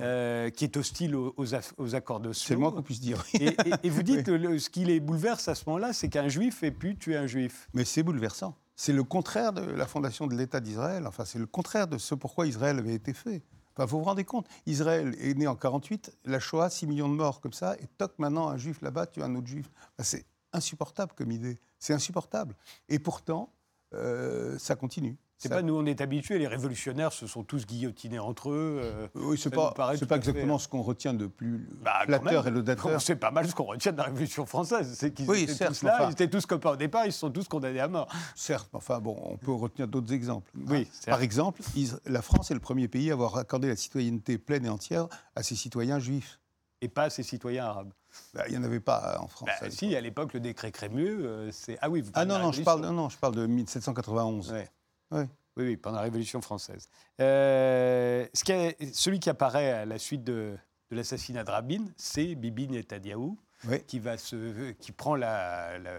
[0.54, 3.22] qui est hostile aux, aux aff- aux accords de c'est le moins qu'on puisse dire.
[3.34, 6.28] Et, et- et vous dites, le- ce qui les bouleverse à ce moment-là, c'est qu'un
[6.28, 7.68] juif ait pu tuer un juif.
[7.74, 8.56] Mais c'est bouleversant.
[8.74, 11.06] C'est le contraire de la fondation de l'État d'Israël.
[11.06, 13.42] Enfin, c'est le contraire de ce pourquoi Israël avait été fait.
[13.76, 17.14] Enfin, vous vous rendez compte Israël est né en 48, la Shoah, 6 millions de
[17.14, 19.66] morts comme ça, et toc, maintenant, un juif là-bas tue un autre juif.
[19.98, 20.24] Enfin, c'est
[20.56, 21.58] insupportable comme idée.
[21.78, 22.54] C'est insupportable.
[22.88, 23.50] Et pourtant,
[23.94, 25.16] euh, ça continue.
[25.38, 28.80] C'est Ça- pas nous, on est habitués, les révolutionnaires se sont tous guillotinés entre eux.
[28.82, 32.46] euh, Oui, c'est pas, c'est à fait- exactement ce qu'on retient de plus Bah, flatteur
[32.46, 32.98] et laudateur.
[33.02, 34.94] C'est pas mal ce qu'on retient de la Révolution française.
[34.98, 37.12] C'est qu'ils Oui, étaient certes, tous là, enfin- ils étaient tous copains au départ, ils
[37.12, 38.08] se sont tous condamnés à mort.
[38.34, 40.50] Certes, mais enfin bon, on peut retenir d'autres exemples.
[40.68, 41.10] Oui, certes.
[41.10, 41.60] Par exemple,
[42.06, 45.42] la France est le premier pays à avoir accordé la citoyenneté pleine et entière à
[45.42, 46.40] ses citoyens juifs.
[46.80, 47.92] Et pas ces citoyens arabes.
[48.34, 49.48] Bah, Il n'y en avait pas en France.
[49.60, 51.78] Bah, à si, à l'époque, le décret Crémieux, euh, c'est.
[51.80, 54.52] Ah oui, vous Ah non, non, je parle, non, non, je parle de 1791.
[54.52, 54.68] Ouais.
[55.10, 55.28] Ouais.
[55.56, 56.88] Oui, oui, pendant la Révolution française.
[57.20, 60.56] Euh, ce qui est- celui qui apparaît à la suite de,
[60.90, 63.38] de l'assassinat de Rabin, c'est Bibi Netanyahou,
[63.86, 65.92] qui, va se, qui prend la, la-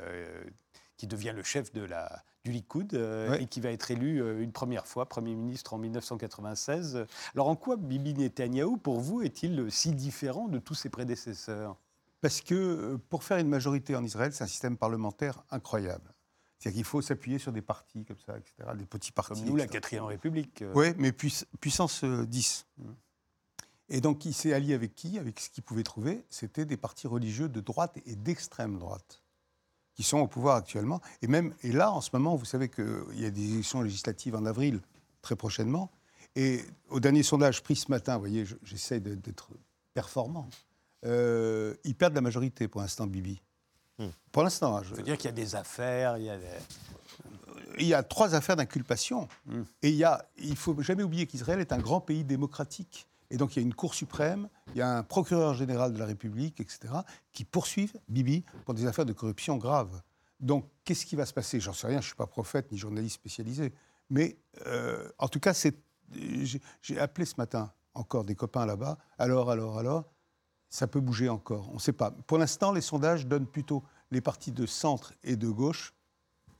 [0.95, 4.41] qui devient le chef de la, du Likoud euh, et qui va être élu euh,
[4.41, 7.06] une première fois Premier ministre en 1996.
[7.34, 11.77] Alors en quoi Bibi Netanyahou, pour vous, est-il si différent de tous ses prédécesseurs?
[12.28, 16.12] Parce que euh, pour faire une majorité en Israël, c'est un système parlementaire incroyable.
[16.60, 19.36] C'est-à-dire qu'il faut s'appuyer sur des partis comme ça, etc., des petits partis.
[19.36, 19.78] Comme nous, la etc.
[19.78, 20.62] quatrième République.
[20.62, 22.66] euh, Oui, mais puiss- puissance euh, 10.
[23.88, 25.18] Et donc, il s'est allié avec qui?
[25.18, 26.26] Avec ce qu'il pouvait trouver.
[26.30, 29.24] C'était des partis religieux de droite et d'extrême droite
[29.94, 31.00] qui sont au pouvoir actuellement.
[31.22, 34.36] Et même, et là, en ce moment, vous savez qu'il y a des élections législatives
[34.36, 34.82] en avril,
[35.22, 35.90] très prochainement.
[36.36, 39.52] Et au dernier sondage pris ce matin, vous voyez, je- j'essaie d'être
[39.94, 40.50] performant.
[41.08, 43.41] Euh, ils perdent la majorité pour l'instant, Bibi.
[43.98, 44.10] Hmm.
[44.32, 46.38] Pour l'instant, hein, je- Ça veut dire qu'il y a des affaires, il y a
[46.38, 46.46] des...
[47.80, 49.28] il y a trois affaires d'inculpation.
[49.46, 49.62] Mm.
[49.82, 53.08] Et il y a, il faut jamais oublier qu'Israël est un grand pays démocratique.
[53.30, 56.00] Et donc il y a une Cour suprême, il y a un procureur général de
[56.00, 56.80] la République, etc.,
[57.34, 60.02] qui poursuivent Bibi pour des affaires de corruption graves.
[60.39, 61.60] Donc qu'est-ce qui va se passer?
[61.60, 63.74] J'en sais rien, je ne suis pas prophète ni journaliste spécialisé.
[64.10, 68.98] Mais euh, en tout cas, j'ai, j'ai appelé ce matin encore des copains là-bas.
[69.17, 70.06] Alors, alors, alors,
[70.69, 71.69] ça peut bouger encore.
[71.71, 72.12] On ne sait pas.
[72.27, 75.93] Pour l'instant, les sondages donnent plutôt les partis de centre et de gauche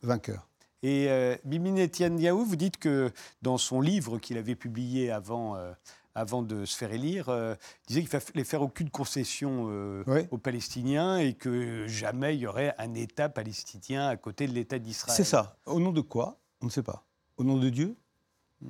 [0.02, 0.48] vainqueurs.
[0.84, 5.74] Et euh, Bibi Netanyahu, vous dites que dans son livre qu'il avait publié avant, euh,
[6.14, 10.38] avant de se faire élire, euh, il disait qu'il fallait faire aucune concession euh, aux
[10.38, 15.16] Palestiniens et que jamais il y aurait un État palestinien à côté de l'État d'Israël.
[15.16, 15.58] C'est ça.
[15.66, 16.38] Au nom de quoi?
[16.62, 17.06] On ne sait pas.
[17.38, 17.96] Au nom de Dieu?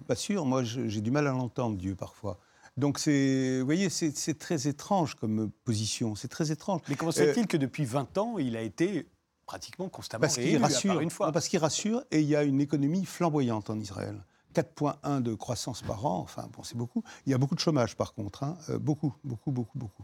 [0.08, 0.46] Pas sûr.
[0.46, 2.40] Moi, j'ai du mal à l'entendre, Dieu, parfois.
[2.78, 6.16] Donc, c'est, vous voyez, c'est très étrange comme position.
[6.16, 6.82] C'est très étrange.
[6.90, 9.08] Mais comment se fait-il que depuis 20 ans, il a été
[9.46, 11.00] pratiquement constamment Parce qu'il rassure.
[11.02, 11.28] une fois?
[11.28, 14.24] Non, parce qu'il rassure et il y a une économie flamboyante en Israël.
[14.54, 17.04] 4,1 de croissance par an, enfin, bon, c'est beaucoup.
[17.26, 18.44] Il y a beaucoup de chômage, par contre.
[18.44, 18.58] hein.
[18.70, 20.04] Euh, beaucoup, beaucoup, beaucoup, beaucoup.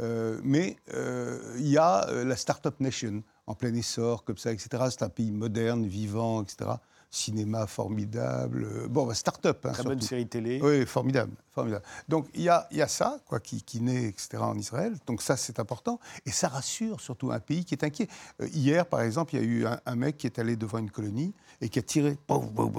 [0.00, 4.52] Euh, mais euh, il y a euh, la Startup Nation en plein essor, comme ça,
[4.52, 4.84] etc.
[4.90, 6.70] C'est un pays moderne, vivant, etc.
[7.14, 8.64] Cinéma formidable.
[8.64, 9.66] Euh, Bon, bah, start-up.
[9.66, 10.60] hein, Très bonne série télé.
[10.62, 11.84] Oui, formidable, formidable.
[12.08, 14.96] Donc il y a, y a ça, quoi, qui, qui naît, etc., en Israël.
[15.06, 16.00] Donc ça, c'est important.
[16.24, 18.08] Et ça rassure surtout un pays qui est inquiet.
[18.40, 20.78] Euh, hier, par exemple, il y a eu un, un mec qui est allé devant
[20.78, 22.16] une colonie et qui a tiré,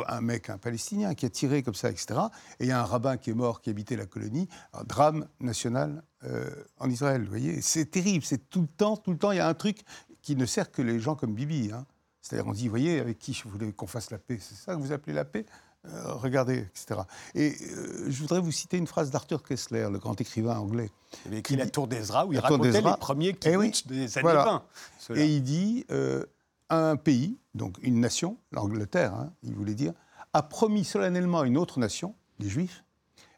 [0.07, 2.19] un mec, un Palestinien, qui a tiré comme ça, etc.
[2.59, 4.49] Et il y a un rabbin qui est mort, qui habitait la colonie.
[4.87, 7.61] Drame national euh, en Israël, vous voyez.
[7.61, 9.83] C'est terrible, c'est tout le temps, tout le temps, il y a un truc
[10.23, 11.69] qui ne sert que les gens comme Bibi.
[11.71, 11.85] hein.
[12.23, 14.79] C'est-à-dire, on dit, voyez, avec qui je voulais qu'on fasse la paix C'est ça que
[14.79, 15.45] vous appelez la paix?
[15.85, 17.01] Euh, Regardez, etc.
[17.35, 20.89] Et euh, je voudrais vous citer une phrase d'Arthur Kessler, le grand écrivain anglais.
[21.25, 24.17] Il avait écrit La Tour d'Ezra, où il racontait les premiers Eh oui, kibbutz des
[24.17, 24.45] années voilà.
[24.45, 24.63] 20.
[24.99, 25.21] ceux-là.
[25.21, 26.25] Et il dit euh,
[26.69, 29.91] un pays, donc une nation, l'Angleterre, hein, il voulait dire,
[30.31, 32.85] a promis solennellement à une autre nation, les Juifs,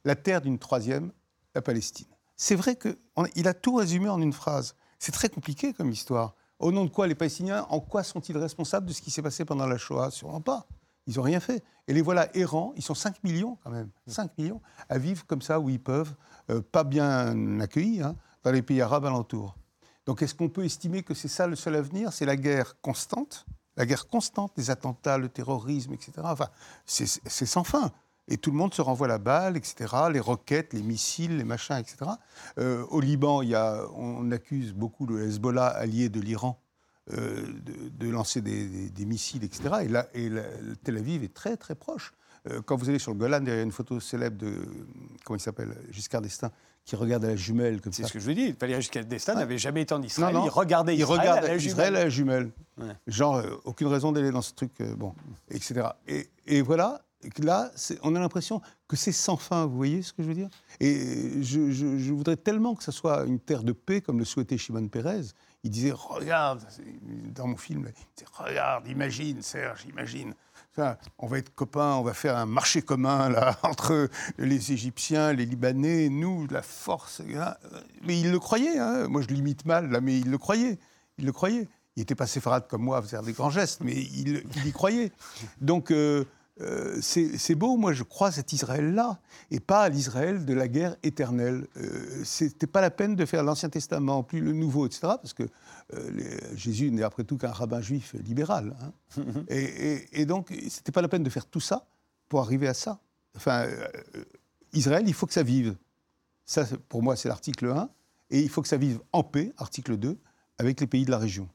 [0.04, 1.12] la terre d'une troisième,
[1.56, 2.06] la Palestine.
[2.38, 4.76] C'est vrai qu'il a tout résumé en une phrase.
[5.00, 6.36] C'est très compliqué comme histoire.
[6.60, 9.46] Au nom de quoi les Palestiniens, en quoi sont-ils responsables de ce qui s'est passé
[9.46, 10.68] pendant la Shoah Sûrement pas?
[11.08, 11.64] Ils n'ont rien fait.
[11.88, 15.42] Et les voilà errants, ils sont 5 millions quand même, 5 millions, à vivre comme
[15.42, 16.16] ça où ils peuvent,
[16.50, 19.56] euh, pas bien accueillis, hein, dans les pays arabes alentours.
[20.06, 22.14] Donc est-ce qu'on peut estimer que c'est ça le seul avenir?
[22.14, 26.14] C'est la guerre constante, la guerre constante, les attentats, le terrorisme, etc.
[26.24, 26.50] Enfin,
[26.86, 27.92] c'est c'est sans fin.
[28.28, 29.94] Et tout le monde se renvoie la balle, etc.
[30.12, 31.98] Les roquettes, les missiles, les machins, etc.
[32.58, 36.60] Euh, au Liban, il y a, on accuse beaucoup le Hezbollah, allié de l'Iran,
[37.14, 39.70] euh, de, de lancer des, des- des missiles, etc.
[39.84, 40.42] Et, là, et la-
[40.84, 42.14] Tel Aviv est très, très proche.
[42.50, 44.54] Euh, quand vous allez sur le Golan, derrière une photo célèbre de,
[45.24, 46.52] comment il s'appelle, Giscard d'Estaing,
[46.84, 48.08] qui regarde à la jumelle comme C'est ça.
[48.08, 48.52] ce que je vous dis.
[48.60, 49.40] Valéry Giscard d'Estaing Ouais.
[49.42, 50.34] n'avait jamais été en Israël.
[50.34, 50.46] Non, non.
[50.48, 51.62] Il regardait Il Israël regarde à la Israël
[51.94, 51.96] jumelle.
[51.96, 52.52] à la jumelle.
[52.80, 52.94] Ouais.
[53.08, 55.14] Genre, aucune raison d'aller dans ce truc, bon,
[55.50, 55.88] etc.
[56.08, 57.02] Et, et voilà,
[57.40, 57.72] là,
[58.04, 60.50] on a l'impression que c'est sans fin, vous voyez ce que je veux dire?
[60.80, 64.88] Et je, voudrais tellement que ça soit une terre de paix, comme le souhaitait Shimon
[64.88, 65.34] Peres.
[65.64, 66.66] Il disait, regarde,
[67.34, 70.34] dans mon film, il disait, regarde, imagine, Serge, imagine.
[71.18, 75.46] On va être copains, on va faire un marché commun là, entre les Égyptiens, les
[75.46, 77.22] Libanais, nous, la force.
[78.04, 79.08] Mais il le croyait, hein.
[79.08, 80.78] moi je l'imite mal, là, mais il le croyait.
[81.18, 81.68] Il le croyait.
[81.96, 84.72] Il n'était pas séfarade comme moi à faire des grands gestes, mais il, il y
[84.74, 85.14] croyait.
[85.62, 86.26] Donc euh,
[86.62, 89.20] euh, c'est beau, moi je crois à cet Israël-là,
[89.52, 91.68] et pas à l'Israël de la guerre éternelle.
[91.78, 95.44] Euh, C'était pas la peine de faire l'Ancien Testament, plus le Nouveau, etc., parce que
[95.94, 98.76] euh, les- Jésus n'est après tout qu'un rabbin juif libéral.
[98.82, 99.24] hein.
[99.50, 101.86] et, et- et donc, c'était pas la peine de faire tout ça
[102.30, 103.00] pour arriver à ça.
[103.36, 103.88] Enfin, euh,
[104.74, 105.76] Israël, il faut que ça vive.
[106.46, 107.90] Ça, pour moi, c'est l'article 1.
[108.32, 110.18] Et il faut que ça vive en paix, article 2,
[110.58, 111.48] avec les pays de la région.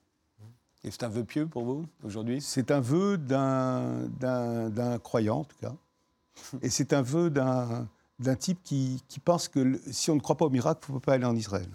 [0.84, 4.08] Et c'est un vœu pieux pour vous, aujourd'hui C'est un vœu d'un-
[5.02, 5.74] croyant, en tout cas.
[6.62, 7.86] Et c'est un vœu d'un
[8.38, 10.96] type qui, qui pense que le- si on ne croit pas au miracle, il ne
[10.96, 11.68] faut pas aller en Israël.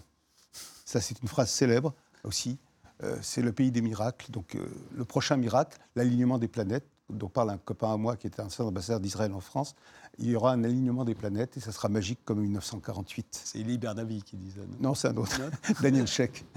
[0.84, 2.58] Ça, c'est une phrase célèbre aussi.
[3.04, 4.30] Euh, c'est le pays des miracles.
[4.30, 8.26] Donc, euh, le prochain miracle, l'alignement des planètes, dont parle un copain à moi qui
[8.26, 9.74] était ancien ambassadeur d'Israël en France.
[10.18, 13.26] Il y aura un alignement des planètes et ça sera magique comme 1948.
[13.44, 14.60] C'est Elie Bernavi qui ça.
[14.62, 14.76] non?
[14.88, 15.38] Non, c'est un autre.
[15.82, 16.44] Daniel Sheck.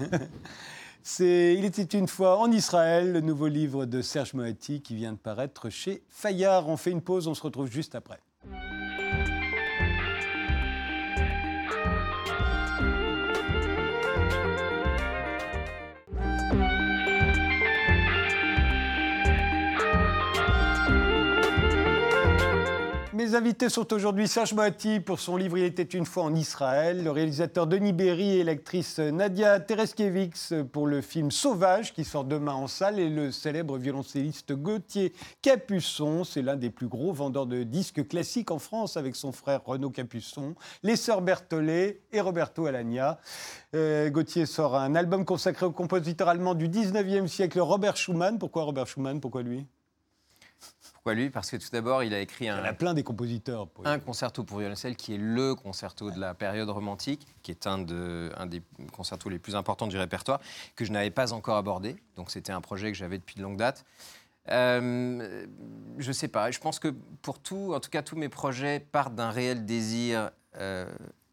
[1.02, 5.12] C'est Il était une fois en Israël, le nouveau livre de Serge Moati qui vient
[5.12, 6.68] de paraître chez Fayard.
[6.68, 8.20] On fait une pause, on se retrouve juste après.
[23.20, 27.04] Mes invités sont aujourd'hui Serge Moati pour son livre Il était une fois en Israël,
[27.04, 32.54] le réalisateur Denis Berry et l'actrice Nadia Tereskiewicz pour le film Sauvage qui sort demain
[32.54, 36.24] en salle et le célèbre violoncelliste Gauthier Capuçon.
[36.24, 39.90] C'est l'un des plus gros vendeurs de disques classiques en France avec son frère Renaud
[39.90, 43.18] Capuçon, les sœurs Berthollet et Roberto Alagna.
[43.74, 48.38] Euh, Gauthier sort un album consacré au compositeur allemand du 19e siècle, Robert Schumann.
[48.38, 49.20] Pourquoi Robert Schumann?
[49.20, 49.66] Pourquoi lui?
[51.02, 51.30] Pourquoi lui?
[51.30, 53.66] Parce que tout d'abord, il a écrit Il y en a un, plein des compositeurs.
[53.68, 57.66] pour- un concerto pour violoncelle qui est le concerto de la période romantique, qui est
[57.66, 58.60] un, de, un des
[58.92, 60.40] concertos les plus importants du répertoire,
[60.76, 61.96] que je n'avais pas encore abordé.
[62.16, 63.86] Donc c'était un projet que j'avais depuis de longue date.
[64.50, 65.46] Euh,
[65.96, 66.50] je sais pas.
[66.50, 66.88] Je pense que
[67.22, 70.84] pour tout, en tout cas, tous mes projets partent d'un réel désir, euh,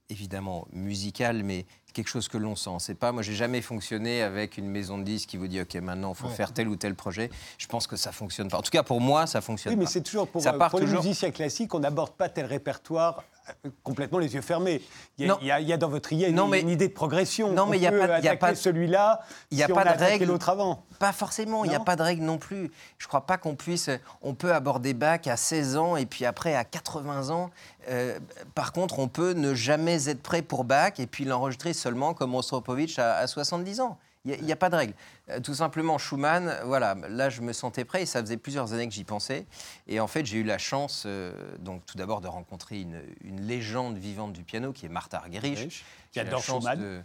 [0.10, 2.70] évidemment musical, mais quelque chose que l'on sent.
[2.80, 5.76] C'est pas, moi, j'ai jamais fonctionné avec une maison de disques qui vous dit, ok,
[5.76, 6.34] maintenant, il faut Ouais.
[6.34, 7.30] faire tel ou tel projet.
[7.58, 8.58] Je pense que ça fonctionne pas.
[8.58, 10.70] En tout cas, pour moi, ça fonctionne Oui, mais c'est toujours pour, Ça euh, part
[10.70, 13.37] pour les toujours- musiciens classiques, on n'aborde pas tel répertoire euh,
[13.84, 14.82] complètement les yeux fermés.
[15.18, 15.38] Il y a, Non.
[15.42, 16.94] il y a- il y a dans votre idée une, Non, mais- une idée de
[16.94, 17.52] progression.
[17.54, 19.58] Non, mais il y a pas de- il y a attaquer pas de- celui-là il
[19.58, 20.26] y a si pas de règle.
[20.26, 20.84] l'autre avant.
[21.00, 22.72] Pas forcément, il n'y a pas de règle non plus.
[22.98, 23.90] Je crois pas qu'on puisse.
[24.22, 27.50] On peut aborder Bach à 16 ans et puis après à 80 ans.
[27.90, 28.20] Euh,
[28.56, 32.36] par contre, on peut ne jamais être prêt pour Bach et puis l'enregistrer seulement comme
[32.36, 33.98] Rostropovitch à, à 70 ans.
[34.36, 34.94] Il n'y a, pas de règle.
[35.30, 38.88] Euh, tout simplement, Schumann, voilà, là je me sentais prêt et ça faisait plusieurs années
[38.88, 39.46] que j'y pensais.
[39.88, 43.42] Et en fait, j'ai eu la chance, euh, donc tout d'abord, de rencontrer une, une
[43.42, 45.84] légende vivante du piano qui est Martha Argerich.
[46.12, 46.80] Qui adore Schumann.
[46.80, 47.02] de-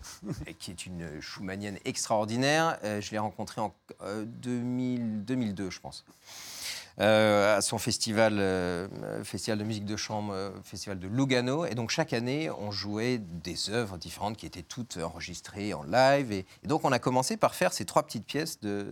[0.59, 2.79] qui est une Schumannienne extraordinaire.
[2.85, 6.05] Euh, je l'ai rencontrée en euh, 2000 2002, je pense.
[7.01, 8.87] Euh, à son festival, euh,
[9.25, 11.65] festival de musique de chambre, euh, festival de Lugano.
[11.65, 16.33] Et donc chaque année, on jouait des œuvres différentes qui étaient toutes enregistrées en live.
[16.33, 18.87] Et, et donc on a commencé par faire ces trois petites pièces de,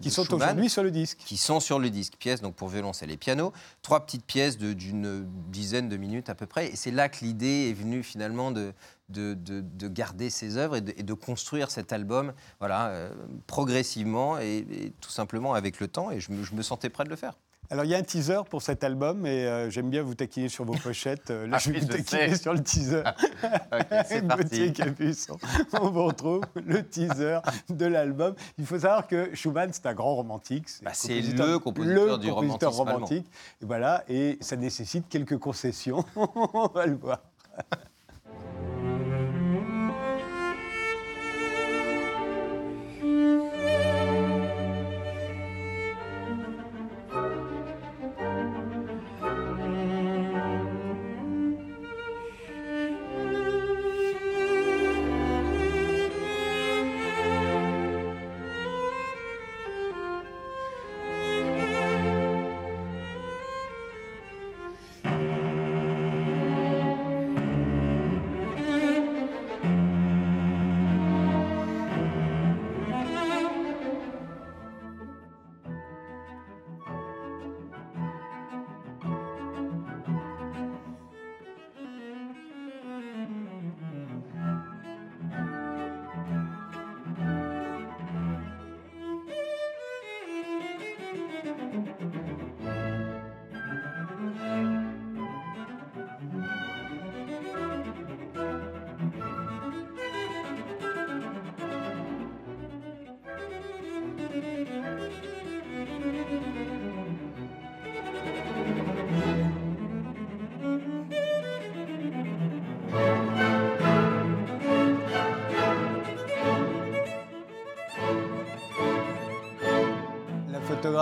[0.00, 1.18] Qui sont aujourd'hui sur le disque.
[1.18, 2.14] qui sont sur le disque.
[2.18, 3.52] Pièces donc pour violoncelle et piano.
[3.82, 6.68] Trois petites pièces d'une dizaine de minutes à peu près.
[6.68, 8.72] Et c'est là que l'idée est venue finalement de,
[9.08, 13.10] de, de- de garder ces œuvres et de, et de construire cet album voilà, euh,
[13.46, 16.10] progressivement et, et tout simplement avec le temps.
[16.10, 17.34] Et je me, je me sentais prêt de le faire.
[17.70, 20.50] Alors, il y a un teaser pour cet album et euh, j'aime bien vous taquiner
[20.50, 21.30] sur vos pochettes.
[21.30, 22.42] Euh, là, Ah je vais vous taquiner sais.
[22.42, 23.02] sur le teaser.
[24.06, 24.72] c'est Gauthier parti.
[24.74, 25.38] Capuçon.
[25.80, 27.38] On vous retrouve le teaser
[27.70, 28.34] de l'album.
[28.58, 30.66] Il faut savoir que Schumann, c'est un grand romantique.
[30.82, 33.26] Bah, le c'est le compositeur du compositeur romantique.
[33.62, 36.04] Et voilà, et ça nécessite quelques concessions.
[36.16, 37.22] On va le voir.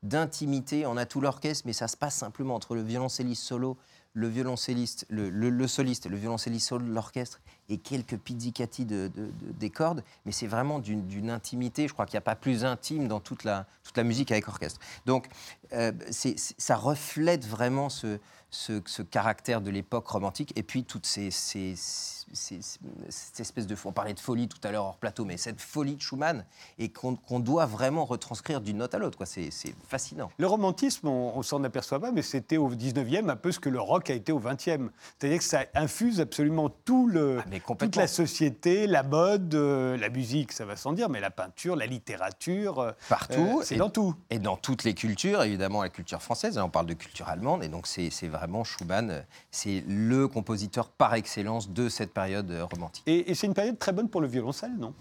[0.04, 0.86] d'intimité.
[0.86, 3.78] On a tout l'orchestre, mais ça se passe simplement entre le violoncelliste solo,
[4.16, 7.39] le violoncelliste, le, le- soliste, le violoncelliste solo de l'orchestre
[7.70, 10.04] et quelques pizzicati de, de- de- des cordes.
[10.26, 11.88] Mais c'est vraiment d'une intimité.
[11.88, 14.48] Je crois qu'il n'y a pas plus intime dans toute la, toute la musique avec
[14.48, 14.80] orchestre.
[15.06, 15.30] Donc,
[15.72, 18.20] euh, ça reflète vraiment ce,
[18.54, 21.76] ce, ce caractère de l'époque romantique et puis toutes ces, ces,
[22.32, 22.60] ces-
[23.10, 23.76] cette espèce de...
[23.86, 26.46] On parlait de folie tout à l'heure hors plateau, mais cette folie de Schumann
[26.80, 29.18] et qu'on qu'on doit vraiment retranscrire d'une note à l'autre.
[29.26, 29.50] C'est
[29.88, 30.32] fascinant.
[30.38, 33.70] Le romantisme, on, on s'en aperçoit pas, mais c'était au 19e un peu ce que
[33.70, 34.90] le rock a été au 20e.
[35.20, 40.10] C'est-à-dire que ça infuse absolument tout le, Ah, toute la société, la mode, euh, la
[40.10, 42.80] musique, ça va sans dire, mais la peinture, la littérature.
[42.80, 43.60] euh, Partout.
[43.60, 44.16] euh, c'est dans tout.
[44.30, 47.64] Et dans toutes les cultures, évidemment la culture française, hein, on parle de culture allemande,
[47.64, 53.04] et donc c'est vraiment Schumann, c'est le compositeur par excellence de cette période euh, romantique.
[53.08, 54.93] Et, et c'est une période très bonne pour le violoncelle, non?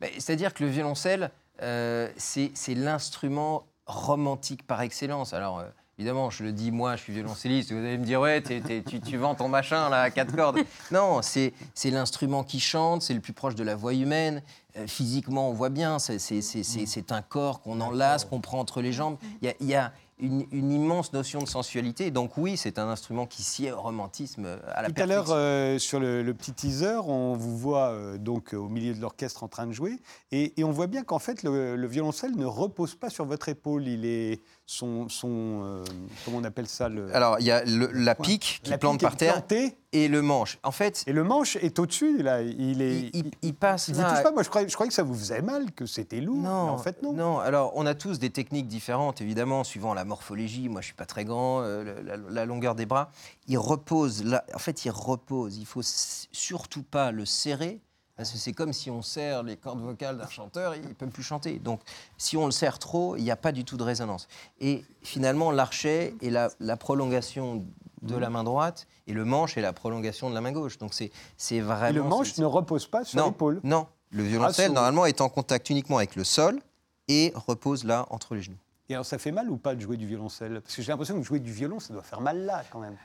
[0.00, 1.30] Mais C'est-à-dire que le violoncelle,
[1.62, 5.34] euh, c'est l'instrument romantique par excellence.
[5.34, 5.64] Alors, euh,
[5.98, 8.82] évidemment, je le dis, moi, je suis violoncelliste, vous allez me dire, ouais, t'es- t'es-
[8.82, 10.58] tu, tu vends ton machin, là, à quatre cordes.
[10.90, 11.52] Non, c'est
[11.84, 14.42] l'instrument qui chante, c'est le plus proche de la voix humaine.
[14.76, 18.92] Euh, physiquement, on voit bien, c'est c'est un corps qu'on enlace, qu'on prend entre les
[18.92, 19.16] jambes.
[19.42, 22.10] Il y a, il y a une, une immense notion de sensualité.
[22.10, 25.30] Donc oui, c'est un instrument qui sied au romantisme euh, à la Tout à l'heure,
[25.30, 29.42] euh, sur le, le petit teaser, on vous voit euh, donc au milieu de l'orchestre
[29.42, 30.00] en train de jouer,
[30.32, 33.48] et, et on voit bien qu'en fait, le, le violoncelle ne repose pas sur votre
[33.48, 33.88] épaule.
[33.88, 35.84] Il est son, son euh,
[36.24, 38.98] comment on appelle ça le, Alors, il y a le- la pique qui la plante
[39.00, 40.58] pique par terre plantée, et le manche.
[40.62, 42.22] En fait, et le manche est au-dessus.
[42.22, 43.00] Là, il est.
[43.12, 44.12] il, il- il passe il là.
[44.12, 44.30] touche pas.
[44.30, 46.36] Moi, je croyais, je croyais que ça vous faisait mal, que c'était lourd.
[46.36, 47.12] Non, mais en fait, non.
[47.12, 50.68] Non, alors on a tous des techniques différentes, évidemment, suivant la morphologie.
[50.68, 53.10] Moi, je suis pas très grand, euh, la, la longueur des bras.
[53.48, 54.44] Il repose là.
[54.54, 55.56] En fait, il repose.
[55.58, 57.80] Il faut surtout pas le serrer.
[58.20, 61.06] Parce que c'est comme si on serre les cordes vocales d'un chanteur, il ne peut
[61.06, 61.58] plus chanter.
[61.58, 61.80] Donc,
[62.18, 64.28] si on le serre trop, il n'y a pas du tout de résonance.
[64.60, 67.64] Et finalement, l'archet est la, la prolongation
[68.02, 70.76] de la main droite et le manche est la prolongation de la main gauche.
[70.76, 71.88] Donc, c'est vraiment.
[71.88, 73.60] Et le manche ne repose pas sur l'épaule.
[73.64, 73.86] non.
[74.10, 76.60] Le violoncelle, sur- normalement, est en contact uniquement avec le sol
[77.08, 78.58] et repose là, entre les genoux.
[78.90, 80.60] Et alors, ça fait mal ou pas de jouer du violoncelle?
[80.60, 82.98] Parce que j'ai l'impression que jouer du violon, ça doit faire mal là, quand même.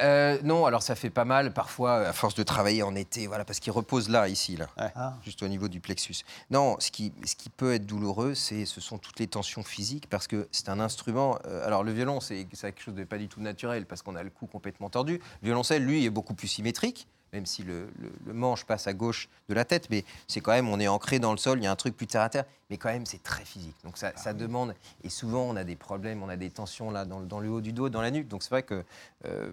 [0.00, 3.44] Euh, non, alors ça fait pas mal, parfois, à force de travailler en été, voilà,
[3.44, 5.14] parce qu'il repose là, ici, là, Ah.
[5.22, 6.16] juste au niveau du plexus.
[6.50, 10.08] Non, ce qui, ce qui peut être douloureux, c'est, ce sont toutes les tensions physiques,
[10.08, 11.38] parce que c'est un instrument.
[11.46, 14.16] euh, alors, le violon, c'est, c'est quelque chose de pas du tout naturel, parce qu'on
[14.16, 15.20] a le cou complètement tordu.
[15.42, 18.92] Le violoncelle, lui, est beaucoup plus symétrique, même si le, le- le manche passe à
[18.92, 21.64] gauche de la tête, mais c'est quand même, on est ancré dans le sol, il
[21.64, 23.76] y a un truc plus terre à terre, mais quand même, c'est très physique.
[23.84, 24.74] Donc, ça, ça demande.
[25.02, 27.48] Et souvent, on a des problèmes, on a des tensions là, dans, le- dans le
[27.48, 28.28] haut du dos, dans la nuque.
[28.28, 28.84] Donc, c'est vrai que.
[29.24, 29.50] euh,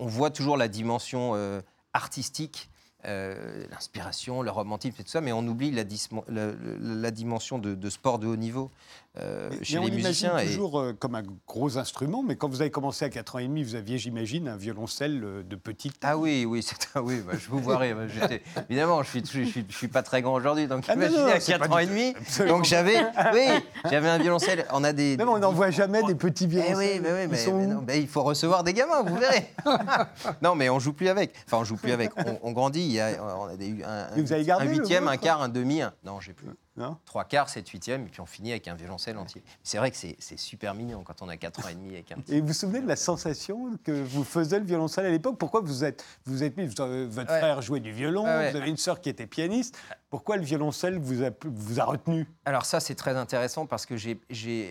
[0.00, 1.60] on voit toujours la dimension euh,
[1.92, 2.68] artistique,
[3.06, 5.82] euh, l'inspiration, le romantisme et tout ça, mais on oublie la,
[6.28, 8.70] la- dimension de, de sport de haut niveau
[9.18, 10.38] euh, Mais- chez mais on les l'imagine musiciens.
[10.38, 13.38] et- toujours euh, comme un gros instrument, mais quand vous avez commencé à 4 ans
[13.38, 15.96] et demi, vous aviez, j'imagine, un violoncelle euh, de petite.
[16.02, 17.62] Ah oui, oui, ah oui, bah, je vous.
[18.08, 21.02] J'étais- Évidemment, je suis, je, suis, je suis pas très grand aujourd'hui, donc Ah non,
[21.02, 22.14] imaginez non, à c'est 4 pas ans et demi.
[22.18, 22.56] Absolument.
[22.56, 22.96] Donc j'avais,
[23.32, 23.46] oui,
[23.88, 24.66] j'avais un violoncelle.
[24.72, 25.16] On a des.
[25.16, 26.76] Même on n'en voit jamais des petits Eh violoncelles.
[26.76, 29.48] oui, mais, oui, mais, sont mais non, il faut recevoir des gamins, vous verrez.
[30.42, 31.32] non, mais on joue plus avec.
[31.46, 32.10] Enfin, on joue plus avec.
[32.16, 32.93] On, on grandit.
[32.94, 35.48] Il y a, on a eu un, vous avez gardé un huitième, un quart, un
[35.48, 35.82] demi.
[35.82, 36.46] un- Non, j'ai plus.
[36.76, 39.44] Non Trois quarts, sept huitièmes, et puis on finit avec un violoncelle entier.
[39.62, 42.16] C'est vrai que c'est super mignon quand on a quatre ans et demi avec un
[42.16, 42.34] petit.
[42.34, 45.38] Et vous vous souvenez de la sensation que vous faisait le violoncelle à l'époque?
[45.38, 47.38] Pourquoi vous êtes, vous êtes mis Votre Ouais.
[47.38, 49.78] frère jouait du violon, Ouais, vous avez une sœur qui était pianiste.
[50.10, 52.26] Pourquoi le violoncelle vous a, vous a retenu?
[52.44, 54.20] Alors ça, c'est très intéressant parce que j'ai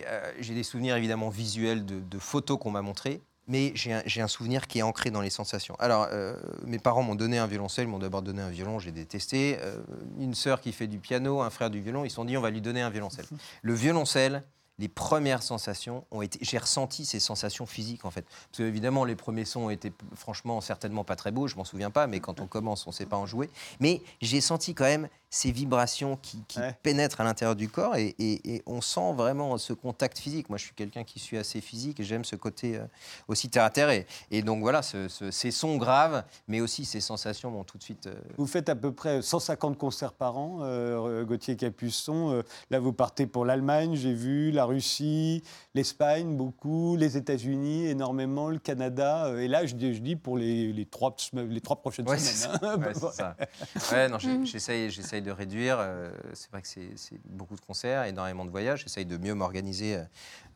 [0.06, 4.28] euh, j'ai des souvenirs évidemment visuels de, de photos qu'on m'a montrées, mais j'ai un,
[4.28, 5.76] souvenir qui est ancré dans les sensations.
[5.78, 6.34] Alors, euh,
[6.64, 9.58] mes parents m'ont donné un violoncelle, m'ont d'abord donné un violon, j'ai détesté.
[9.60, 9.76] Euh,
[10.18, 12.40] une sœur qui fait du piano, un frère du violon, ils se sont dit on
[12.40, 13.26] va lui donner un violoncelle.
[13.62, 14.44] Le violoncelle,
[14.78, 16.38] les premières sensations ont été.
[16.42, 18.22] J'ai ressenti ces sensations physiques en fait.
[18.22, 21.64] Parce que évidemment, les premiers sons ont été franchement certainement pas très beaux, je m'en
[21.64, 23.50] souviens pas, mais quand on commence, on sait pas en jouer.
[23.78, 26.76] Mais j'ai senti quand même ces vibrations qui, qui Ouais.
[26.84, 30.48] pénètrent à l'intérieur du corps et, et- et on sent vraiment ce contact physique.
[30.48, 32.84] Moi, je suis quelqu'un qui suis assez physique et j'aime ce côté euh,
[33.26, 33.90] aussi terre à terre.
[33.90, 37.78] Et, et donc voilà, ce- ce- ces sons graves, mais aussi ces sensations m'ont tout
[37.78, 38.06] de suite.
[38.06, 42.30] euh, Vous faites à peu près 150 concerts par an, euh, Gauthier Capuçon.
[42.30, 45.42] Euh, là, vous partez pour l'Allemagne, j'ai vu, la Russie,
[45.74, 49.26] l'Espagne, beaucoup, les États-Unis, énormément, le Canada.
[49.26, 52.08] Euh, et là, je dis, je dis pour les, les trois, semaines- les trois prochaines
[52.08, 52.58] Ouais, c'est semaines.
[52.60, 52.72] ça.
[52.72, 52.78] hein.
[52.78, 53.96] Ouais, c'est ça.
[53.96, 55.78] Ouais, non, j'essaye, j'essaye de réduire.
[55.80, 58.82] euh, c'est vrai que c'est beaucoup de concerts, énormément de voyages.
[58.82, 60.04] J'essaye de mieux m'organiser euh,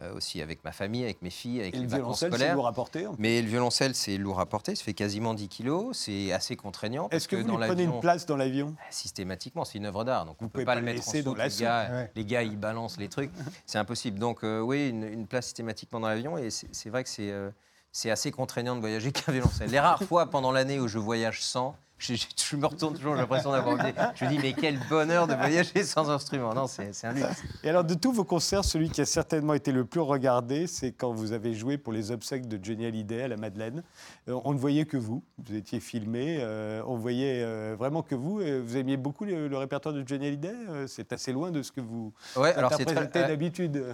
[0.03, 2.37] euh, aussi avec ma famille, avec mes filles, avec Et les le vacances violoncelle, c'est
[2.37, 2.55] scolaires.
[2.55, 4.75] vous rapporter Mais le violoncelle, c'est lourd à porter.
[4.77, 5.97] Ça fait quasiment 10 kilos.
[5.97, 7.09] C'est assez contraignant.
[7.11, 8.77] Est-ce que, vous dans lui prenez une place dans l'avion?
[8.91, 11.23] Systématiquement, c'est une œuvre d'art, donc on ne pouvez peut pas, pas le mettre en
[11.23, 11.89] dans Les gars.
[11.91, 12.11] Ouais.
[12.15, 13.31] les gars, ils balancent les trucs.
[13.67, 14.19] C'est impossible.
[14.19, 16.39] Donc, euh, oui, une, une place systématiquement dans l'avion.
[16.39, 17.51] Et c'est c'est vrai que c'est euh,
[17.99, 19.71] c'est assez contraignant de voyager qu'un violoncelle.
[19.71, 23.15] Les rares fois pendant l'année où je voyage sans, je, je- je me retourne toujours,
[23.17, 23.93] j'ai l'impression d'avoir oublié.
[24.15, 26.55] Je me dis, mais quel bonheur de voyager sans instrument.
[26.55, 27.43] Non, c'est un luxe.
[27.65, 30.93] Et alors, de tous vos concerts, celui qui a certainement été le plus regardé, c'est
[30.93, 33.83] quand vous avez joué pour les obsèques de Johnny Hallyday à la Madeleine.
[34.29, 38.15] Euh, on ne voyait que vous, vous étiez filmé, euh, on voyait euh, vraiment que
[38.15, 38.41] vous.
[38.41, 41.63] Et vous aimiez beaucoup le, le répertoire de Johnny Hallyday Euh, C'est assez loin de
[41.63, 43.85] ce que vous Ouais, alors interprétez d'habitude.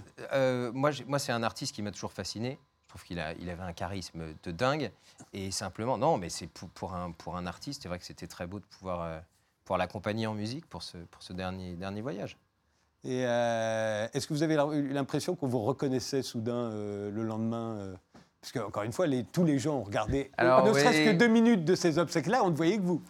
[0.75, 2.59] Moi, moi c'est un artiste qui m'a toujours fasciné.
[2.95, 4.93] Je trouve qu'il a, il avait un charisme de dingue.
[5.33, 8.29] Et simplement, non, mais c'est pour, pour un, pour un artiste, c'est vrai que c'était
[8.29, 9.19] très beau de pouvoir, euh,
[9.65, 12.39] pouvoir l'accompagner en musique pour ce, pour ce dernier, dernier voyage.
[13.03, 17.75] Et euh, est-ce que vous avez eu l'impression qu'on vous reconnaissait soudain euh, le lendemain
[17.79, 17.95] euh,
[18.41, 21.17] Parce que, encore une fois, les- tous les gens ont regardé, Alors, ne serait-ce que
[21.17, 23.03] deux minutes de ces obsèques-là, on ne voyait que vous.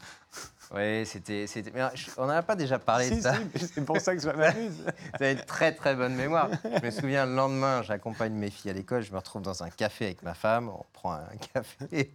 [0.75, 1.47] Oui, c'était.
[1.47, 3.35] je- on n'en a pas déjà parlé de ça.
[3.57, 4.73] si, c'est pour ça que ça m'amuse.
[5.19, 6.49] Vous avez une très très bonne mémoire.
[6.65, 9.71] Je me souviens, le lendemain, j'accompagne mes filles à l'école, je me retrouve dans un
[9.71, 12.15] café avec ma femme, on prend un café.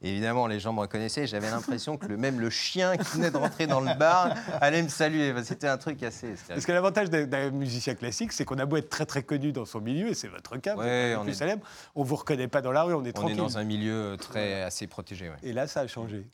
[0.00, 1.26] Et évidemment, les gens me reconnaissaient.
[1.26, 4.82] J'avais l'impression que le, même le chien qui venait de rentrer dans le bar allait
[4.82, 5.34] me saluer.
[5.44, 6.34] C'était un truc assez.
[6.48, 9.66] Parce que l'avantage d'un- musicien classique, c'est qu'on a beau être très très connu dans
[9.66, 12.62] son milieu, et c'est votre cas, Ouais, on plus est- célèbre, on vous reconnaît pas
[12.62, 13.36] dans la rue, on est On est tranquille.
[13.36, 15.28] dans un milieu très assez protégé.
[15.28, 15.36] ouais.
[15.42, 16.24] Et là, ça a changé.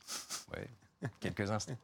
[0.55, 0.65] Ouais.
[1.19, 1.77] Quelques instants.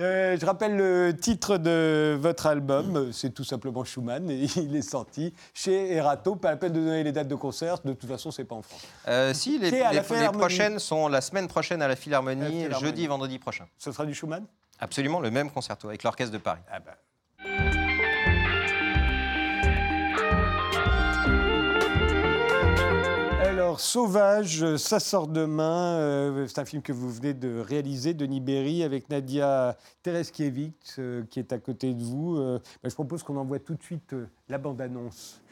[0.00, 4.82] Euh, je rappelle le titre de votre album, c'est tout simplement Schumann, et il est
[4.82, 6.36] sorti chez Erato.
[6.36, 8.62] Pas la peine de donner les dates de concert, de toute façon, c'est pas en
[8.62, 8.86] France.
[9.08, 12.80] Euh, si, les, les- prochaines sont la semaine prochaine à la Philharmonie, La Philharmonie.
[12.80, 13.66] jeudi et vendredi prochain.
[13.78, 14.44] Ce sera du Schumann?
[14.78, 16.60] Absolument le même concerto avec l'Orchestre de Paris.
[16.70, 16.96] Ah bah.
[23.76, 25.98] Alors, Sauvage, ça sort demain.
[25.98, 31.24] euh, c'est un film que vous venez de réaliser, Denis Berry, avec Nadia Tereskiewicz, euh,
[31.28, 32.38] qui est à côté de vous.
[32.38, 35.42] Euh, bah, je propose qu'on envoie tout de suite euh, la bande-annonce.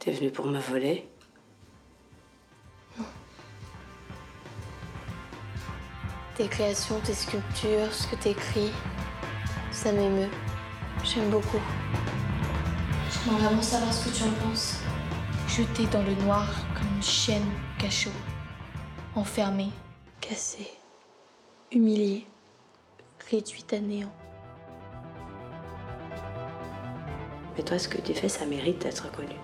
[0.00, 1.08] T'es venu pour me voler?
[6.36, 8.72] Tes créations, tes sculptures, ce que t'écris,
[9.70, 10.30] ça m'émeut.
[11.04, 11.60] J'aime beaucoup.
[13.08, 14.80] J'aimerais vraiment savoir ce que tu en penses.
[15.46, 18.10] Jeté dans le noir comme une chienne cachot.
[19.14, 19.70] Enfermée,
[20.20, 20.72] cassée,
[21.70, 22.26] humiliée,
[23.30, 24.12] réduite à néant.
[27.56, 29.36] Mais toi, ce que tu fais, ça mérite d'être connu.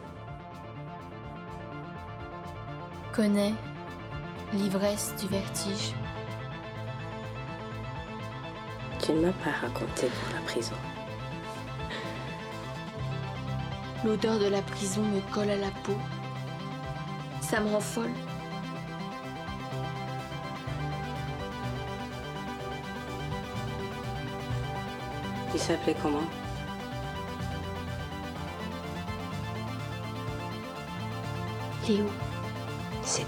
[3.13, 3.55] Connais
[4.53, 5.95] l'ivresse du vertige.
[9.11, 10.77] Ne m'as pas raconté pour la prison.
[14.05, 15.97] L'odeur de la prison me colle à la peau.
[17.41, 18.13] Ça me rend folle.
[25.53, 26.21] Il s'appelait comment?
[31.89, 32.07] Léo.
[33.03, 33.27] C'est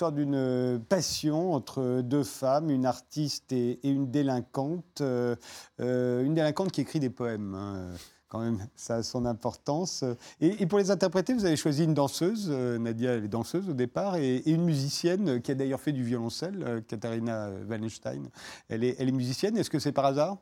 [0.00, 5.02] l'histoire d'une passion entre deux femmes, une artiste et, une délinquante.
[5.02, 5.36] euh,
[5.80, 7.54] euh, une délinquante qui écrit des poèmes.
[7.54, 7.90] hein,
[8.28, 10.02] Quand même, ça a son importance.
[10.40, 13.74] Et, pour les interpréter, vous avez choisi une danseuse, euh, Nadia, elle est danseuse au
[13.74, 18.30] départ, et, une musicienne qui a d'ailleurs fait du violoncelle, Katharina Wallenstein.
[18.70, 20.38] Elle est, elle est musicienne, est-ce que c'est par hasard?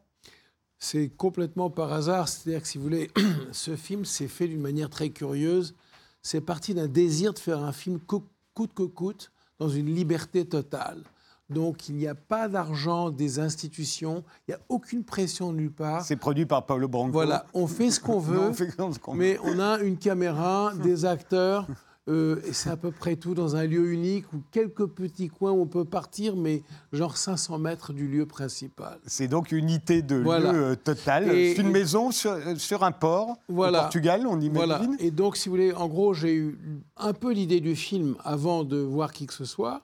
[0.78, 2.28] C'est complètement par hasard.
[2.28, 3.10] C'est-à-dire que si vous voulez,
[3.50, 5.74] ce film s'est fait d'une manière très curieuse.
[6.22, 8.22] C'est parti d'un désir de faire un film co-
[8.54, 11.02] coûte que coûte, dans une liberté totale.
[11.50, 16.02] Donc il n'y a pas d'argent des institutions, il n'y a aucune pression nulle part.
[16.04, 17.12] C'est produit par Paolo Branco.
[17.12, 19.18] Voilà, on fait ce qu'on Non, veut, on fait ce qu'on veut.
[19.18, 21.66] mais on a une caméra, des acteurs,
[22.08, 25.52] euh, et c'est à peu près tout dans un lieu unique ou quelques petits coins
[25.52, 28.98] où on peut partir, mais genre 500 mètres du lieu principal.
[29.06, 30.52] C'est donc une unité de Voilà.
[30.52, 31.30] lieu euh, totale.
[31.32, 33.78] Et- C'est une maison sur, euh, sur un port Voilà.
[33.78, 34.52] au Portugal, on imagine.
[34.54, 34.80] Voilà.
[35.00, 36.58] Et donc, si vous voulez, en gros, j'ai eu
[36.96, 39.82] un peu l'idée du film avant de voir qui que ce soit.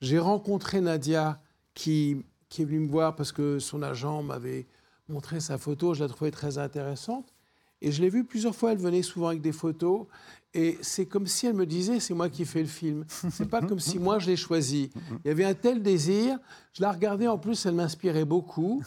[0.00, 1.40] J'ai rencontré Nadia
[1.74, 4.66] qui, qui est venue me voir parce que son agent m'avait
[5.08, 5.94] montré sa photo.
[5.94, 7.32] Je la trouvais très intéressante.
[7.82, 8.72] Et je l'ai vue plusieurs fois.
[8.72, 10.06] Elle venait souvent avec des photos.
[10.52, 13.04] Et c'est comme si elle me disait, c'est moi qui fais le film.
[13.30, 14.90] C'est pas comme si moi je l'ai choisi.
[15.24, 16.38] Il y avait un tel désir.
[16.72, 18.82] Je la regardais en plus, elle m'inspirait beaucoup.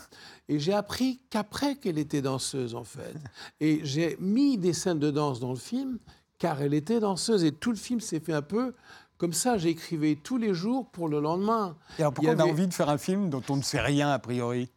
[0.50, 3.14] Et j'ai appris qu'après qu'elle était danseuse en fait.
[3.62, 6.00] Et j'ai mis des scènes de danse dans le film
[6.38, 7.46] car elle était danseuse.
[7.46, 8.74] Et tout le film s'est fait un peu
[9.18, 9.58] comme ça.
[9.58, 11.78] J'écrivais tous les jours pour le lendemain.
[11.98, 14.10] Et alors pourquoi on a envie de faire un film dont on ne sait rien
[14.10, 14.70] a priori?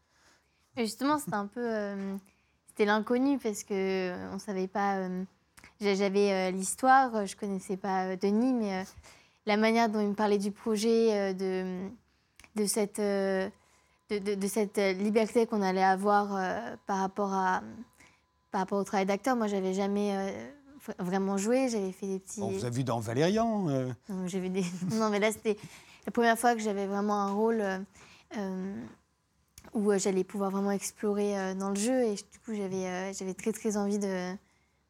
[0.76, 1.66] Justement, c'était un peu.
[1.68, 2.16] euh,
[2.68, 3.74] c'était l'inconnu parce que
[4.12, 4.99] euh, on savait pas.
[4.99, 5.24] euh,
[5.81, 8.85] J'avais euh, l'histoire, euh, je connaissais pas euh, Denis, mais
[9.45, 11.87] la manière dont il me parlait du projet, de,
[12.57, 13.51] de cette, de,
[14.11, 16.29] de- de cette liberté qu'on allait avoir
[16.87, 17.62] par, rapport à,
[18.51, 19.37] par rapport au travail d'acteur.
[19.37, 20.35] Moi, j'avais jamais
[20.87, 22.41] vra- vraiment joué, j'avais fait des petits.
[22.43, 23.68] On vous a vu dans Valérian.
[23.68, 24.64] euh, vu des...
[24.95, 25.57] Non, mais là, c'était
[26.07, 27.62] la première fois que j'avais vraiment un rôle
[28.37, 28.74] euh,
[29.74, 32.03] où j'allais pouvoir vraiment explorer euh, dans le jeu.
[32.05, 34.33] Et du coup, j'avais j'avais très, très envie de,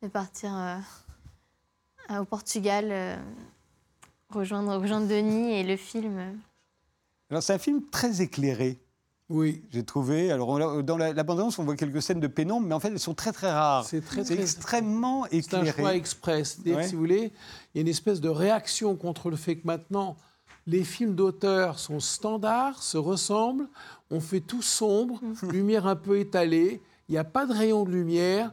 [0.02, 0.76] de partir euh,
[2.10, 3.16] euh, au Portugal, euh,
[4.30, 6.18] rejoindre, rejoindre Denis et le film.
[6.18, 6.32] euh.
[7.30, 8.78] Alors c'est un film très éclairé,
[9.28, 10.30] Oui, j'ai trouvé.
[10.30, 12.88] Alors on- dans la, la bande-annonce, on voit quelques scènes de pénombre, mais en fait
[12.88, 13.84] elles sont très très rares.
[13.84, 15.96] c'est très, C'est très, extrêmement C'est un choix éclairé.
[15.96, 16.52] express.
[16.54, 16.82] C'est-à-dire Ouais.
[16.82, 17.32] que, si vous voulez,
[17.74, 20.16] il y a une espèce de réaction contre le fait que maintenant,
[20.68, 23.68] les films d'auteur sont standards, se ressemblent,
[24.10, 27.90] on fait tout sombre, lumière un peu étalée, il n'y a pas de rayon de
[27.90, 28.52] lumière,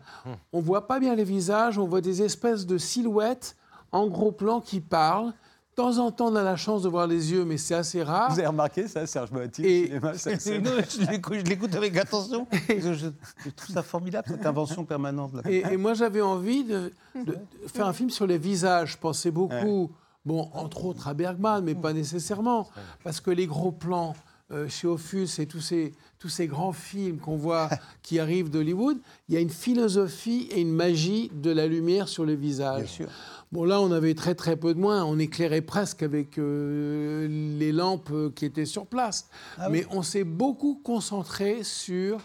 [0.52, 3.56] on voit pas bien les visages, on voit des espèces de silhouettes
[3.92, 5.34] en gros plan qui parlent.
[5.76, 8.04] De temps en temps, on a la chance de voir les yeux, mais c'est assez
[8.04, 8.30] rare.
[8.32, 9.30] Vous avez remarqué ça, Serge
[9.60, 10.30] Et- cinéma, ça-
[10.60, 12.46] Non, je l'écoute- avec attention.
[12.70, 13.08] Je, je-
[13.44, 15.34] je trouve ça formidable, cette invention permanente.
[15.34, 15.42] Là.
[15.50, 17.38] Et, et moi, j'avais envie de, de- de
[17.74, 18.92] faire un film sur les visages.
[18.92, 19.90] Je pensais beaucoup,
[20.24, 22.70] bon, entre autres à Bergman, mais pas nécessairement,
[23.04, 24.14] parce que les gros plans
[24.54, 27.70] euh, chez Ophuls et tous ces, tous ces grands films qu'on voit
[28.04, 28.98] qui arrivent d'Hollywood,
[29.28, 32.84] il y a une philosophie et une magie de la lumière sur les visages.
[32.84, 33.10] Bien sûr.
[33.52, 35.04] Bon, là, on avait très très peu de moins.
[35.04, 37.28] On éclairait presque avec euh,
[37.60, 39.30] les lampes euh, qui étaient sur place.
[39.58, 42.20] Ah Mais on s'est beaucoup concentré sur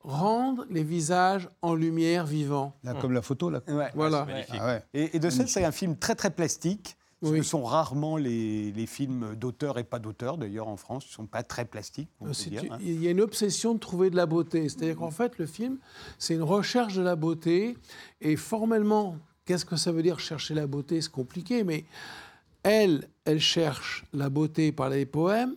[0.00, 2.74] rendre les visages en lumière vivant.
[2.82, 3.62] Là, comme la photo, là.
[3.68, 3.90] Ouais.
[3.94, 4.26] Voilà.
[4.50, 4.82] Ah ouais.
[4.94, 6.96] Et, et de ce fait, c'est un film très très plastique.
[7.22, 7.44] Ce Oui.
[7.44, 11.44] sont rarement les, les films d'auteurs et pas d'auteurs, d'ailleurs en France, ne sont pas
[11.44, 12.64] très plastiques, on peut C'est- dire.
[12.72, 12.78] hein.
[12.80, 14.68] Il y a une obsession de trouver de la beauté.
[14.68, 15.78] C'est-à-dire qu'en fait, le film,
[16.18, 17.76] c'est une recherche de la beauté.
[18.20, 21.00] Et formellement, qu'est-ce que ça veut dire chercher la beauté?
[21.00, 21.84] C'est compliqué, mais
[22.64, 25.54] elle, elle cherche la beauté par les poèmes.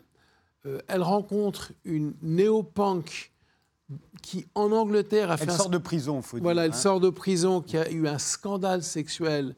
[0.68, 3.32] Euh, elle rencontre une néo-punk
[4.22, 6.74] qui, en Angleterre, a fait Elle un sort de prison, faut voilà, dire.
[6.74, 6.82] elle hein.
[6.82, 9.56] sort de prison, qui a eu un scandale sexuel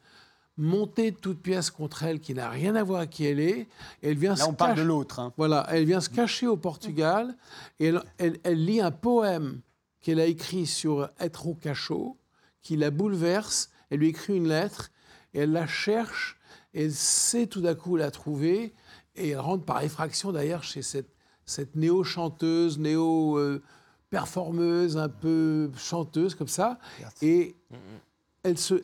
[0.57, 3.67] monté de toutes pièces contre elle, qui n'a rien à voir avec qui elle est.
[4.01, 5.19] Elle vient Là, se on parle de l'autre.
[5.19, 5.33] hein.
[5.37, 7.35] Voilà, elle vient se cacher au Portugal
[7.79, 9.61] et elle, elle- elle lit un poème
[10.01, 12.17] qu'elle a écrit sur être au cachot,
[12.61, 13.69] qui la bouleverse.
[13.89, 14.89] Elle lui écrit une lettre
[15.33, 16.37] et elle la cherche.
[16.73, 18.73] Et elle sait tout d'un coup la trouver
[19.15, 21.09] et elle rentre par effraction d'ailleurs chez cette,
[21.45, 22.77] cette néo-chanteuse,
[24.11, 26.77] néo-performeuse, un peu chanteuse comme ça.
[27.21, 27.55] Et
[28.47, 28.75] elle se,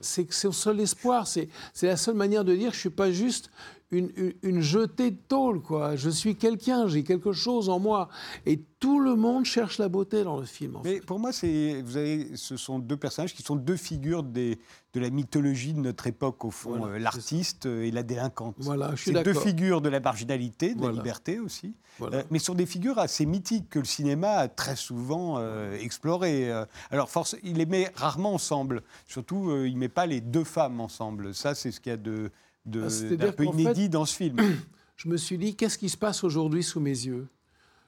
[0.00, 1.26] C'est que le seul espoir.
[1.26, 3.50] C'est c'est la seule manière de dire je suis pas juste
[3.90, 5.96] une, une, une jetée de tôle, quoi.
[5.96, 8.08] Je suis quelqu'un, j'ai quelque chose en moi.
[8.44, 10.76] Et tout le monde cherche la beauté dans le film.
[10.76, 11.00] en Mais fait.
[11.06, 14.58] pour moi, c'est, vous avez, ce sont deux personnages qui sont deux figures des,
[14.92, 18.56] de la mythologie de notre époque, au fond, Voilà, euh, l'artiste et la délinquante.
[18.58, 20.92] Voilà, je suis C'est deux figures de la marginalité, de Voilà.
[20.92, 22.18] la liberté aussi, Voilà.
[22.18, 26.52] Euh, mais sont des figures assez mythiques que le cinéma a très souvent euh, explorées.
[26.52, 28.82] Euh, alors, force, il les met rarement ensemble.
[29.06, 31.34] Surtout, euh, il ne met pas les deux femmes ensemble.
[31.34, 32.30] Ça, c'est ce qu'il y a de
[32.66, 34.36] de- Ah, d'un peu qu'en fait- inédit dans ce film.
[34.96, 37.26] je me suis dit, qu'est-ce qui se passe aujourd'hui sous mes yeux?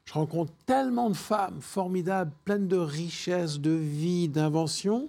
[0.04, 5.08] Je rencontre tellement de femmes formidables, pleines de richesses, de vie, d'inventions.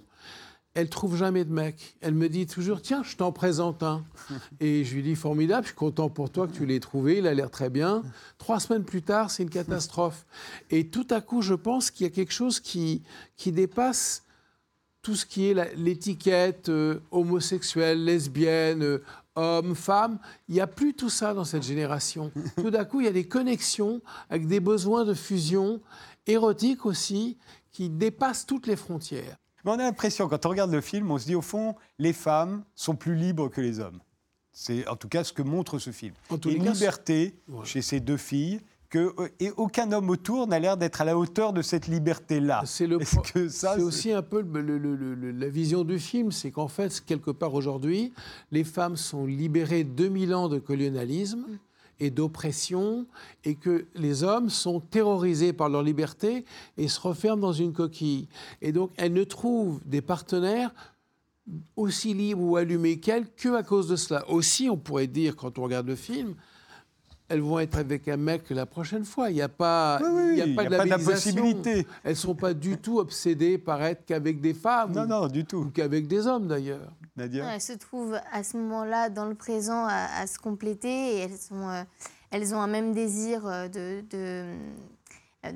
[0.74, 1.96] Elles trouvent jamais de mec.
[2.00, 4.04] Elle me dit toujours, tiens, je t'en présente un.
[4.60, 7.26] Et je lui dis, formidable, je suis content pour toi que tu l'aies trouvé, il
[7.26, 8.02] a l'air très bien.
[8.38, 10.24] Trois semaines plus tard, c'est une catastrophe.
[10.70, 13.02] Et tout à coup, je pense qu'il y a quelque chose qui,
[13.36, 14.22] qui dépasse
[15.02, 19.02] tout ce qui est l'étiquette euh, homosexuelle, lesbienne, euh,
[19.34, 20.18] homme, femme.
[20.48, 22.30] Il n'y a plus tout ça dans cette génération.
[22.56, 25.80] Tout d'un coup, il y a des connexions avec des besoins de fusion
[26.26, 27.38] érotique aussi
[27.70, 29.36] qui dépassent toutes les frontières.
[29.64, 32.12] Mais on a l'impression, quand on regarde le film, on se dit au fond, les
[32.12, 34.00] femmes sont plus libres que les hommes.
[34.52, 36.14] C'est en tout cas ce que montre ce film.
[36.28, 38.60] En tous Et les une cas, liberté chez ces deux filles,
[38.92, 42.62] que, et aucun homme autour n'a l'air d'être à la hauteur de cette liberté-là.
[42.66, 45.14] C'est le Est-ce pro- que ça, c'est c'est- aussi un peu le- le- le- le-
[45.14, 48.12] le- la vision du film, c'est qu'en fait, quelque part aujourd'hui,
[48.50, 51.46] les femmes sont libérées de 2000 ans de colonialisme
[52.00, 53.06] et d'oppression,
[53.44, 56.44] et que les hommes sont terrorisés par leur liberté
[56.76, 58.28] et se referment dans une coquille.
[58.60, 60.70] Et donc, elles ne trouvent des partenaires
[61.76, 64.28] aussi libres ou allumés qu'elles que à cause de cela.
[64.30, 66.34] Aussi, on pourrait dire, quand on regarde le film,
[67.32, 69.30] elles vont être avec un mec la prochaine fois.
[69.30, 71.86] Il n'y a pas, Oui, oui, il y a pas y a de pas d'impossibilité.
[72.04, 75.26] Elles ne sont pas du tout obsédées par être qu'avec des femmes Non, ou, non,
[75.28, 75.70] du ou tout.
[75.74, 76.92] qu'avec des hommes d'ailleurs.
[77.16, 81.18] Nadia Elles se trouvent à ce moment-là dans le présent à, à se compléter et
[81.20, 81.82] elles, sont, euh,
[82.30, 84.44] elles ont un même désir euh, de, de,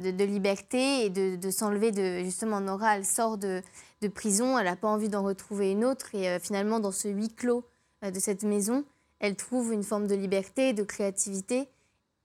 [0.03, 2.25] de- de liberté et de, de s'enlever de...
[2.25, 3.63] Justement, Nora, elle sort de,
[4.03, 7.09] de prison, elle n'a pas envie d'en retrouver une autre et euh, finalement, dans ce
[7.09, 7.65] huis clos
[8.05, 8.85] euh, de cette maison,
[9.19, 11.69] elle trouve une forme de liberté, de créativité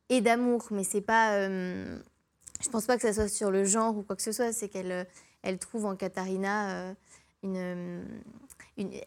[0.09, 0.67] et d'amour.
[0.71, 1.35] Mais c'est pas...
[1.35, 1.97] euh,
[2.63, 4.69] je pense pas que ça soit sur le genre ou quoi que ce soit, c'est
[4.69, 5.03] qu'elle euh,
[5.41, 6.93] elle trouve en Katharina euh,
[7.43, 8.03] une,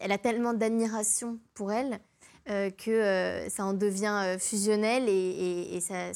[0.01, 2.01] elle a tellement d'admiration pour elle
[2.47, 6.13] que ça en devient fusionnel et, ça,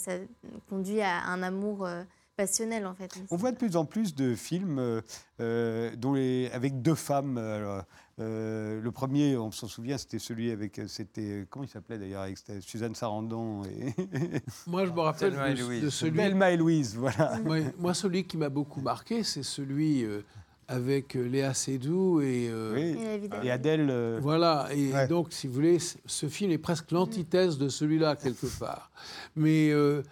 [0.69, 1.89] conduit à un amour
[2.37, 3.11] passionnel en fait.
[3.31, 5.01] On voit de plus en plus de films
[5.39, 7.39] dont les- avec deux femmes.
[8.21, 10.81] Euh, le premier, on s'en souvient, c'était celui avec.
[10.89, 13.95] C'était comment il s'appelait d'ailleurs avec Suzanne Sarandon et
[14.67, 15.83] Moi, je me rappelle et de, Louise.
[15.85, 16.17] de celui.
[16.19, 16.97] Thelma et Louise.
[16.97, 17.39] Voilà.
[17.79, 20.23] Moi, celui qui m'a beaucoup marqué, c'est celui euh,
[20.67, 22.49] avec euh, Léa Seydoux et.
[22.51, 22.75] euh,
[23.41, 23.51] Oui.
[23.51, 23.89] Adèle.
[23.91, 25.07] euh, Voilà, et Ouais.
[25.09, 28.91] donc, si vous voulez, ce film est presque l'antithèse de celui-là, quelque part.
[29.37, 30.03] Mais euh,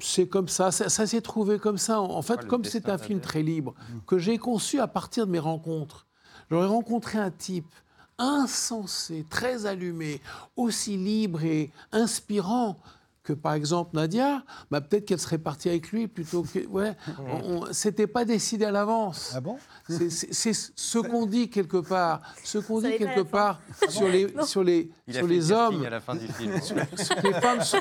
[0.00, 2.00] c'est comme ça, ça, ça s'est trouvé comme ça.
[2.00, 3.74] En fait, comme c'est un film très libre,
[4.06, 6.06] que j'ai conçu à partir de mes rencontres.
[6.50, 7.72] J'aurais rencontré un type
[8.18, 10.20] insensé, très allumé,
[10.56, 12.78] aussi libre et inspirant
[13.22, 16.66] que par exemple Nadia, bah, peut-être qu'elle serait partie avec lui plutôt que...
[16.66, 16.94] Ouais,
[17.72, 19.32] c'était pas décidé à l'avance.
[19.34, 19.56] Ah bon?
[19.88, 24.90] C'est- ce qu'on dit quelque part, ce qu'on dit quelque part sur les, sur les,
[25.08, 25.84] Il a sur fait les le casting hommes.
[25.86, 26.60] à la fin du film.
[26.60, 26.76] sur
[27.22, 27.78] les femmes sont-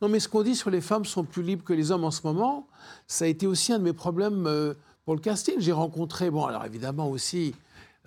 [0.00, 2.10] Non, mais ce qu'on dit sur les femmes sont plus libres que les hommes en
[2.10, 2.66] ce moment,
[3.06, 4.72] ça a été aussi un de mes problèmes euh,
[5.04, 5.56] pour le casting.
[5.58, 7.54] J'ai rencontré, bon, alors évidemment aussi,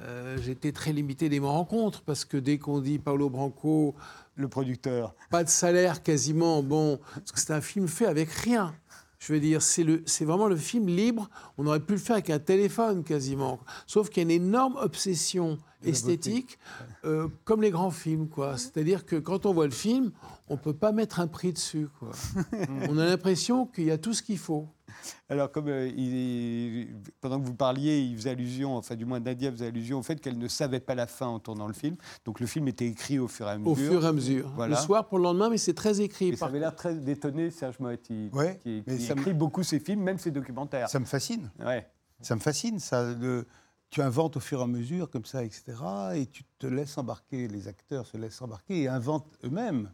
[0.02, 3.96] euh, j'étais très limité des rencontres parce que dès qu'on dit Paolo Branco,
[4.36, 5.14] le producteur.
[5.30, 8.74] pas de salaire quasiment, bon, parce que c'est un film fait avec rien.
[9.20, 9.84] Je veux dire, c'est
[10.24, 11.30] vraiment le film libre.
[11.58, 13.60] On aurait pu le faire avec un téléphone quasiment.
[13.86, 16.58] Sauf qu'il y a une énorme obsession esthétique,
[17.04, 18.58] euh, comme les grands films, quoi.
[18.58, 20.12] C'est-à-dire que quand on voit le film,
[20.48, 22.12] on peut pas mettre un prix dessus, quoi.
[22.90, 24.70] on a l'impression qu'il y a tout ce qu'il faut.
[25.30, 26.88] Alors, comme euh, il-
[27.22, 30.20] pendant que vous parliez, il faisait allusion, enfin, du moins Nadia faisait allusion au fait
[30.20, 31.96] qu'elle ne savait pas la fin en tournant le film.
[32.26, 33.72] Donc, le film était écrit au fur et à mesure.
[33.72, 34.52] Au fur et à mesure.
[34.56, 34.76] Voilà.
[34.76, 36.30] Le soir pour le lendemain, mais c'est très écrit.
[36.30, 39.20] Et ça Par- avait l'air très détonné, Serge Moati, Ouais, qui, mais qui ça me-
[39.22, 40.90] écrit beaucoup ses films, même ses documentaires.
[40.90, 41.50] Ça me fascine.
[41.60, 41.88] Ouais.
[42.22, 43.14] Ça me fascine, ça.
[43.14, 43.46] le-
[43.92, 45.64] tu inventes au fur et à mesure, comme ça, etc.
[46.14, 49.90] Et tu te laisses embarquer, les acteurs se laissent embarquer et inventent eux-mêmes.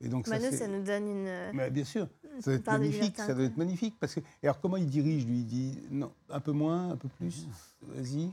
[0.00, 1.52] Et donc, Bah, nous, c'est- ça nous donne une.
[1.54, 2.08] Mais bien sûr,
[2.40, 3.16] ça doit être magnifique.
[3.18, 3.96] Ça doit être magnifique.
[4.00, 5.38] Parce que, alors, comment il dirige lui?
[5.38, 7.46] Il dit non, un peu moins, un peu plus?
[7.82, 8.30] Vas-y.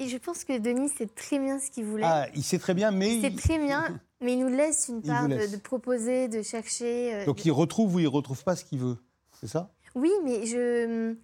[0.00, 2.04] et je pense que Denis sait très bien ce qu'il voulait.
[2.06, 3.16] Ah, il sait très bien, mais.
[3.18, 7.14] Il- très bien, mais il nous laisse une part de, proposer, de chercher.
[7.14, 8.96] euh, Donc, il retrouve ou il retrouve pas ce qu'il veut.
[9.40, 9.70] C'est ça?
[9.94, 11.14] Oui, mais je,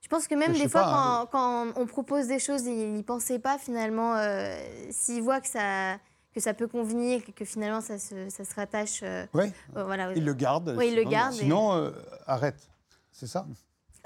[0.00, 1.28] je pense que même Je des fois, pas, hein.
[1.32, 4.14] quand, quand on propose des choses, il n'y pensait pas finalement.
[4.16, 4.56] euh,
[4.90, 5.98] S'il voit que ça,
[6.34, 9.00] que ça peut convenir, que finalement ça se, ça se rattache.
[9.04, 9.52] euh, Ouais.
[9.76, 10.74] euh, voilà, Il le garde.
[10.76, 11.34] Oui, il le sinon, garde.
[11.34, 11.90] et- Sinon, euh,
[12.26, 12.68] arrête.
[13.12, 13.46] C'est ça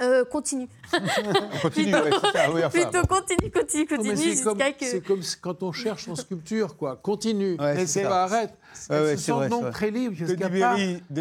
[0.01, 0.69] Euh, continue.
[0.93, 4.85] On continue, ouais, ça, oui, enfin, Plutôt continue, continue, continue c'est comme, jusqu'à que.
[4.87, 6.97] c'est comme si- quand on cherche en sculpture, quoi.
[6.97, 7.57] Continue.
[7.59, 8.55] Ouais, mais c'est pas arrête.
[8.91, 10.45] Elles se sentent donc très libres parce qu'il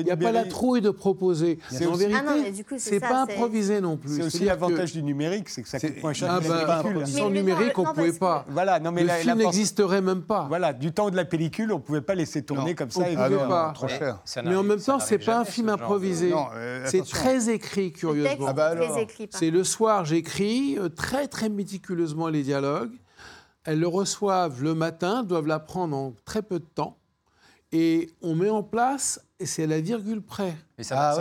[0.03, 1.59] n'y a, pas, la trouille de proposer.
[1.87, 4.15] En vérité, Ah c'est pas improvisé non plus.
[4.15, 7.29] C'est aussi l'avantage du numérique, c'est que ça coûte moins cher Ah que bah, sans
[7.29, 8.45] numérique, on non, pouvait pas.
[8.49, 10.45] Voilà, non mais Le la- film n'existerait même pas.
[10.47, 13.05] Voilà, du temps de la pellicule, on pouvait pas laisser tourner comme On ça.
[13.17, 13.71] Ah pas.
[13.73, 14.19] trop Mais cher.
[14.43, 16.33] Mais en même temps, c'est pas un film improvisé.
[16.55, 18.47] Euh, C'est très écrit, curieusement.
[18.47, 18.75] Ah bah
[19.31, 22.91] C'est le soir, j'écris euh, très très méticuleusement les dialogues.
[23.63, 26.97] Elles le reçoivent le matin, doivent l'apprendre en très peu de temps.
[27.71, 30.55] Et on met en place, et c'est à la virgule près.
[30.77, 31.13] Mais ça, Ah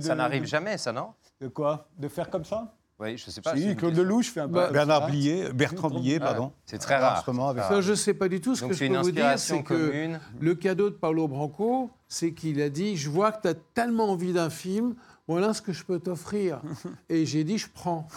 [0.00, 1.08] ça n'arrive jamais, ça, non?
[1.40, 1.88] De quoi?
[1.98, 2.74] De faire comme ça?
[3.00, 3.56] Oui, je sais pas.
[3.56, 3.96] Si, Claude.
[3.96, 4.54] Lelouch fait un peu.
[4.54, 5.06] Bah, Bernard.
[5.06, 6.52] Blier, Bertrand Blier, pardon.
[6.64, 7.24] C'est très rare.
[7.28, 7.68] Avec- Ah.
[7.68, 8.56] Ça, je ne sais pas du tout.
[8.56, 11.90] Ce Donc que je une peux vous dire, c'est que le cadeau de Paolo Branco,
[12.08, 14.96] c'est qu'il a dit Je vois que tu as tellement envie d'un film,
[15.28, 16.60] voilà ce que je peux t'offrir.
[17.08, 18.08] Et j'ai dit Je prends.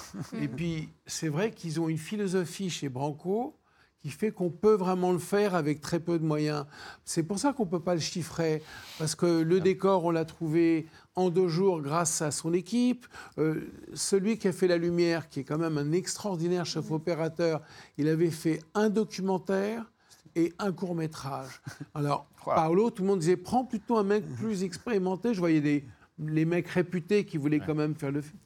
[0.42, 3.56] Et puis, c'est vrai qu'ils ont une philosophie chez Branco
[4.02, 6.66] qui fait qu'on peut vraiment le faire avec très peu de moyens.
[7.06, 8.64] C'est pour ça qu'on ne peut pas le chiffrer,
[8.98, 13.06] parce que le décor, on l'a trouvé en deux jours grâce à son équipe.
[13.38, 17.62] Euh, celui qui a fait la lumière, qui est quand même un extraordinaire chef opérateur,
[17.98, 19.92] il avait fait un documentaire
[20.36, 21.62] et un court métrage.
[21.94, 22.62] Alors, Voilà.
[22.62, 25.34] Paolo, tout le monde disait, prends plutôt un mec plus expérimenté.
[25.34, 25.86] Je voyais des,
[26.18, 28.40] les mecs réputés qui voulaient quand même faire le film.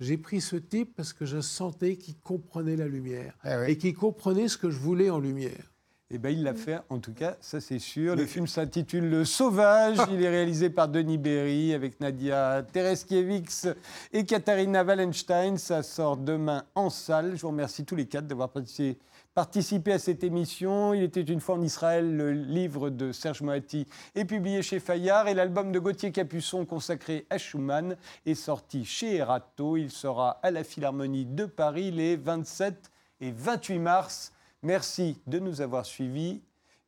[0.00, 3.70] J'ai pris ce type parce que je sentais qu'il comprenait la lumière Eh oui.
[3.72, 5.72] et qu'il comprenait ce que je voulais en lumière.
[6.10, 8.14] Eh ben, il l'a fait, en tout cas, ça c'est sûr.
[8.14, 9.98] Le film s'intitule Le Sauvage.
[10.12, 13.66] Il est réalisé par Denis Berry avec Nadia Tereskiewicz
[14.12, 15.56] et Katharina Wallenstein.
[15.56, 17.34] Ça sort demain en salle.
[17.34, 18.98] Je vous remercie tous les quatre d'avoir participé,
[19.36, 20.94] participé à cette émission.
[20.94, 22.16] Il était une fois en Israël.
[22.16, 27.26] Le livre de Serge Moati est publié chez Fayard et l'album de Gauthier Capuçon consacré
[27.28, 29.76] à Schumann est sorti chez Erato.
[29.76, 34.32] Il sera à la Philharmonie de Paris les 27 et 28 mars.
[34.62, 36.40] Merci de nous avoir suivis.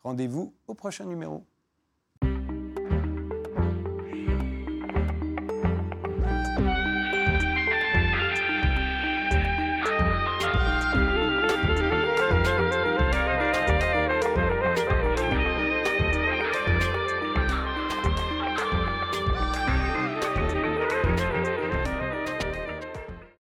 [0.02, 1.44] Rendez-vous au prochain numéro.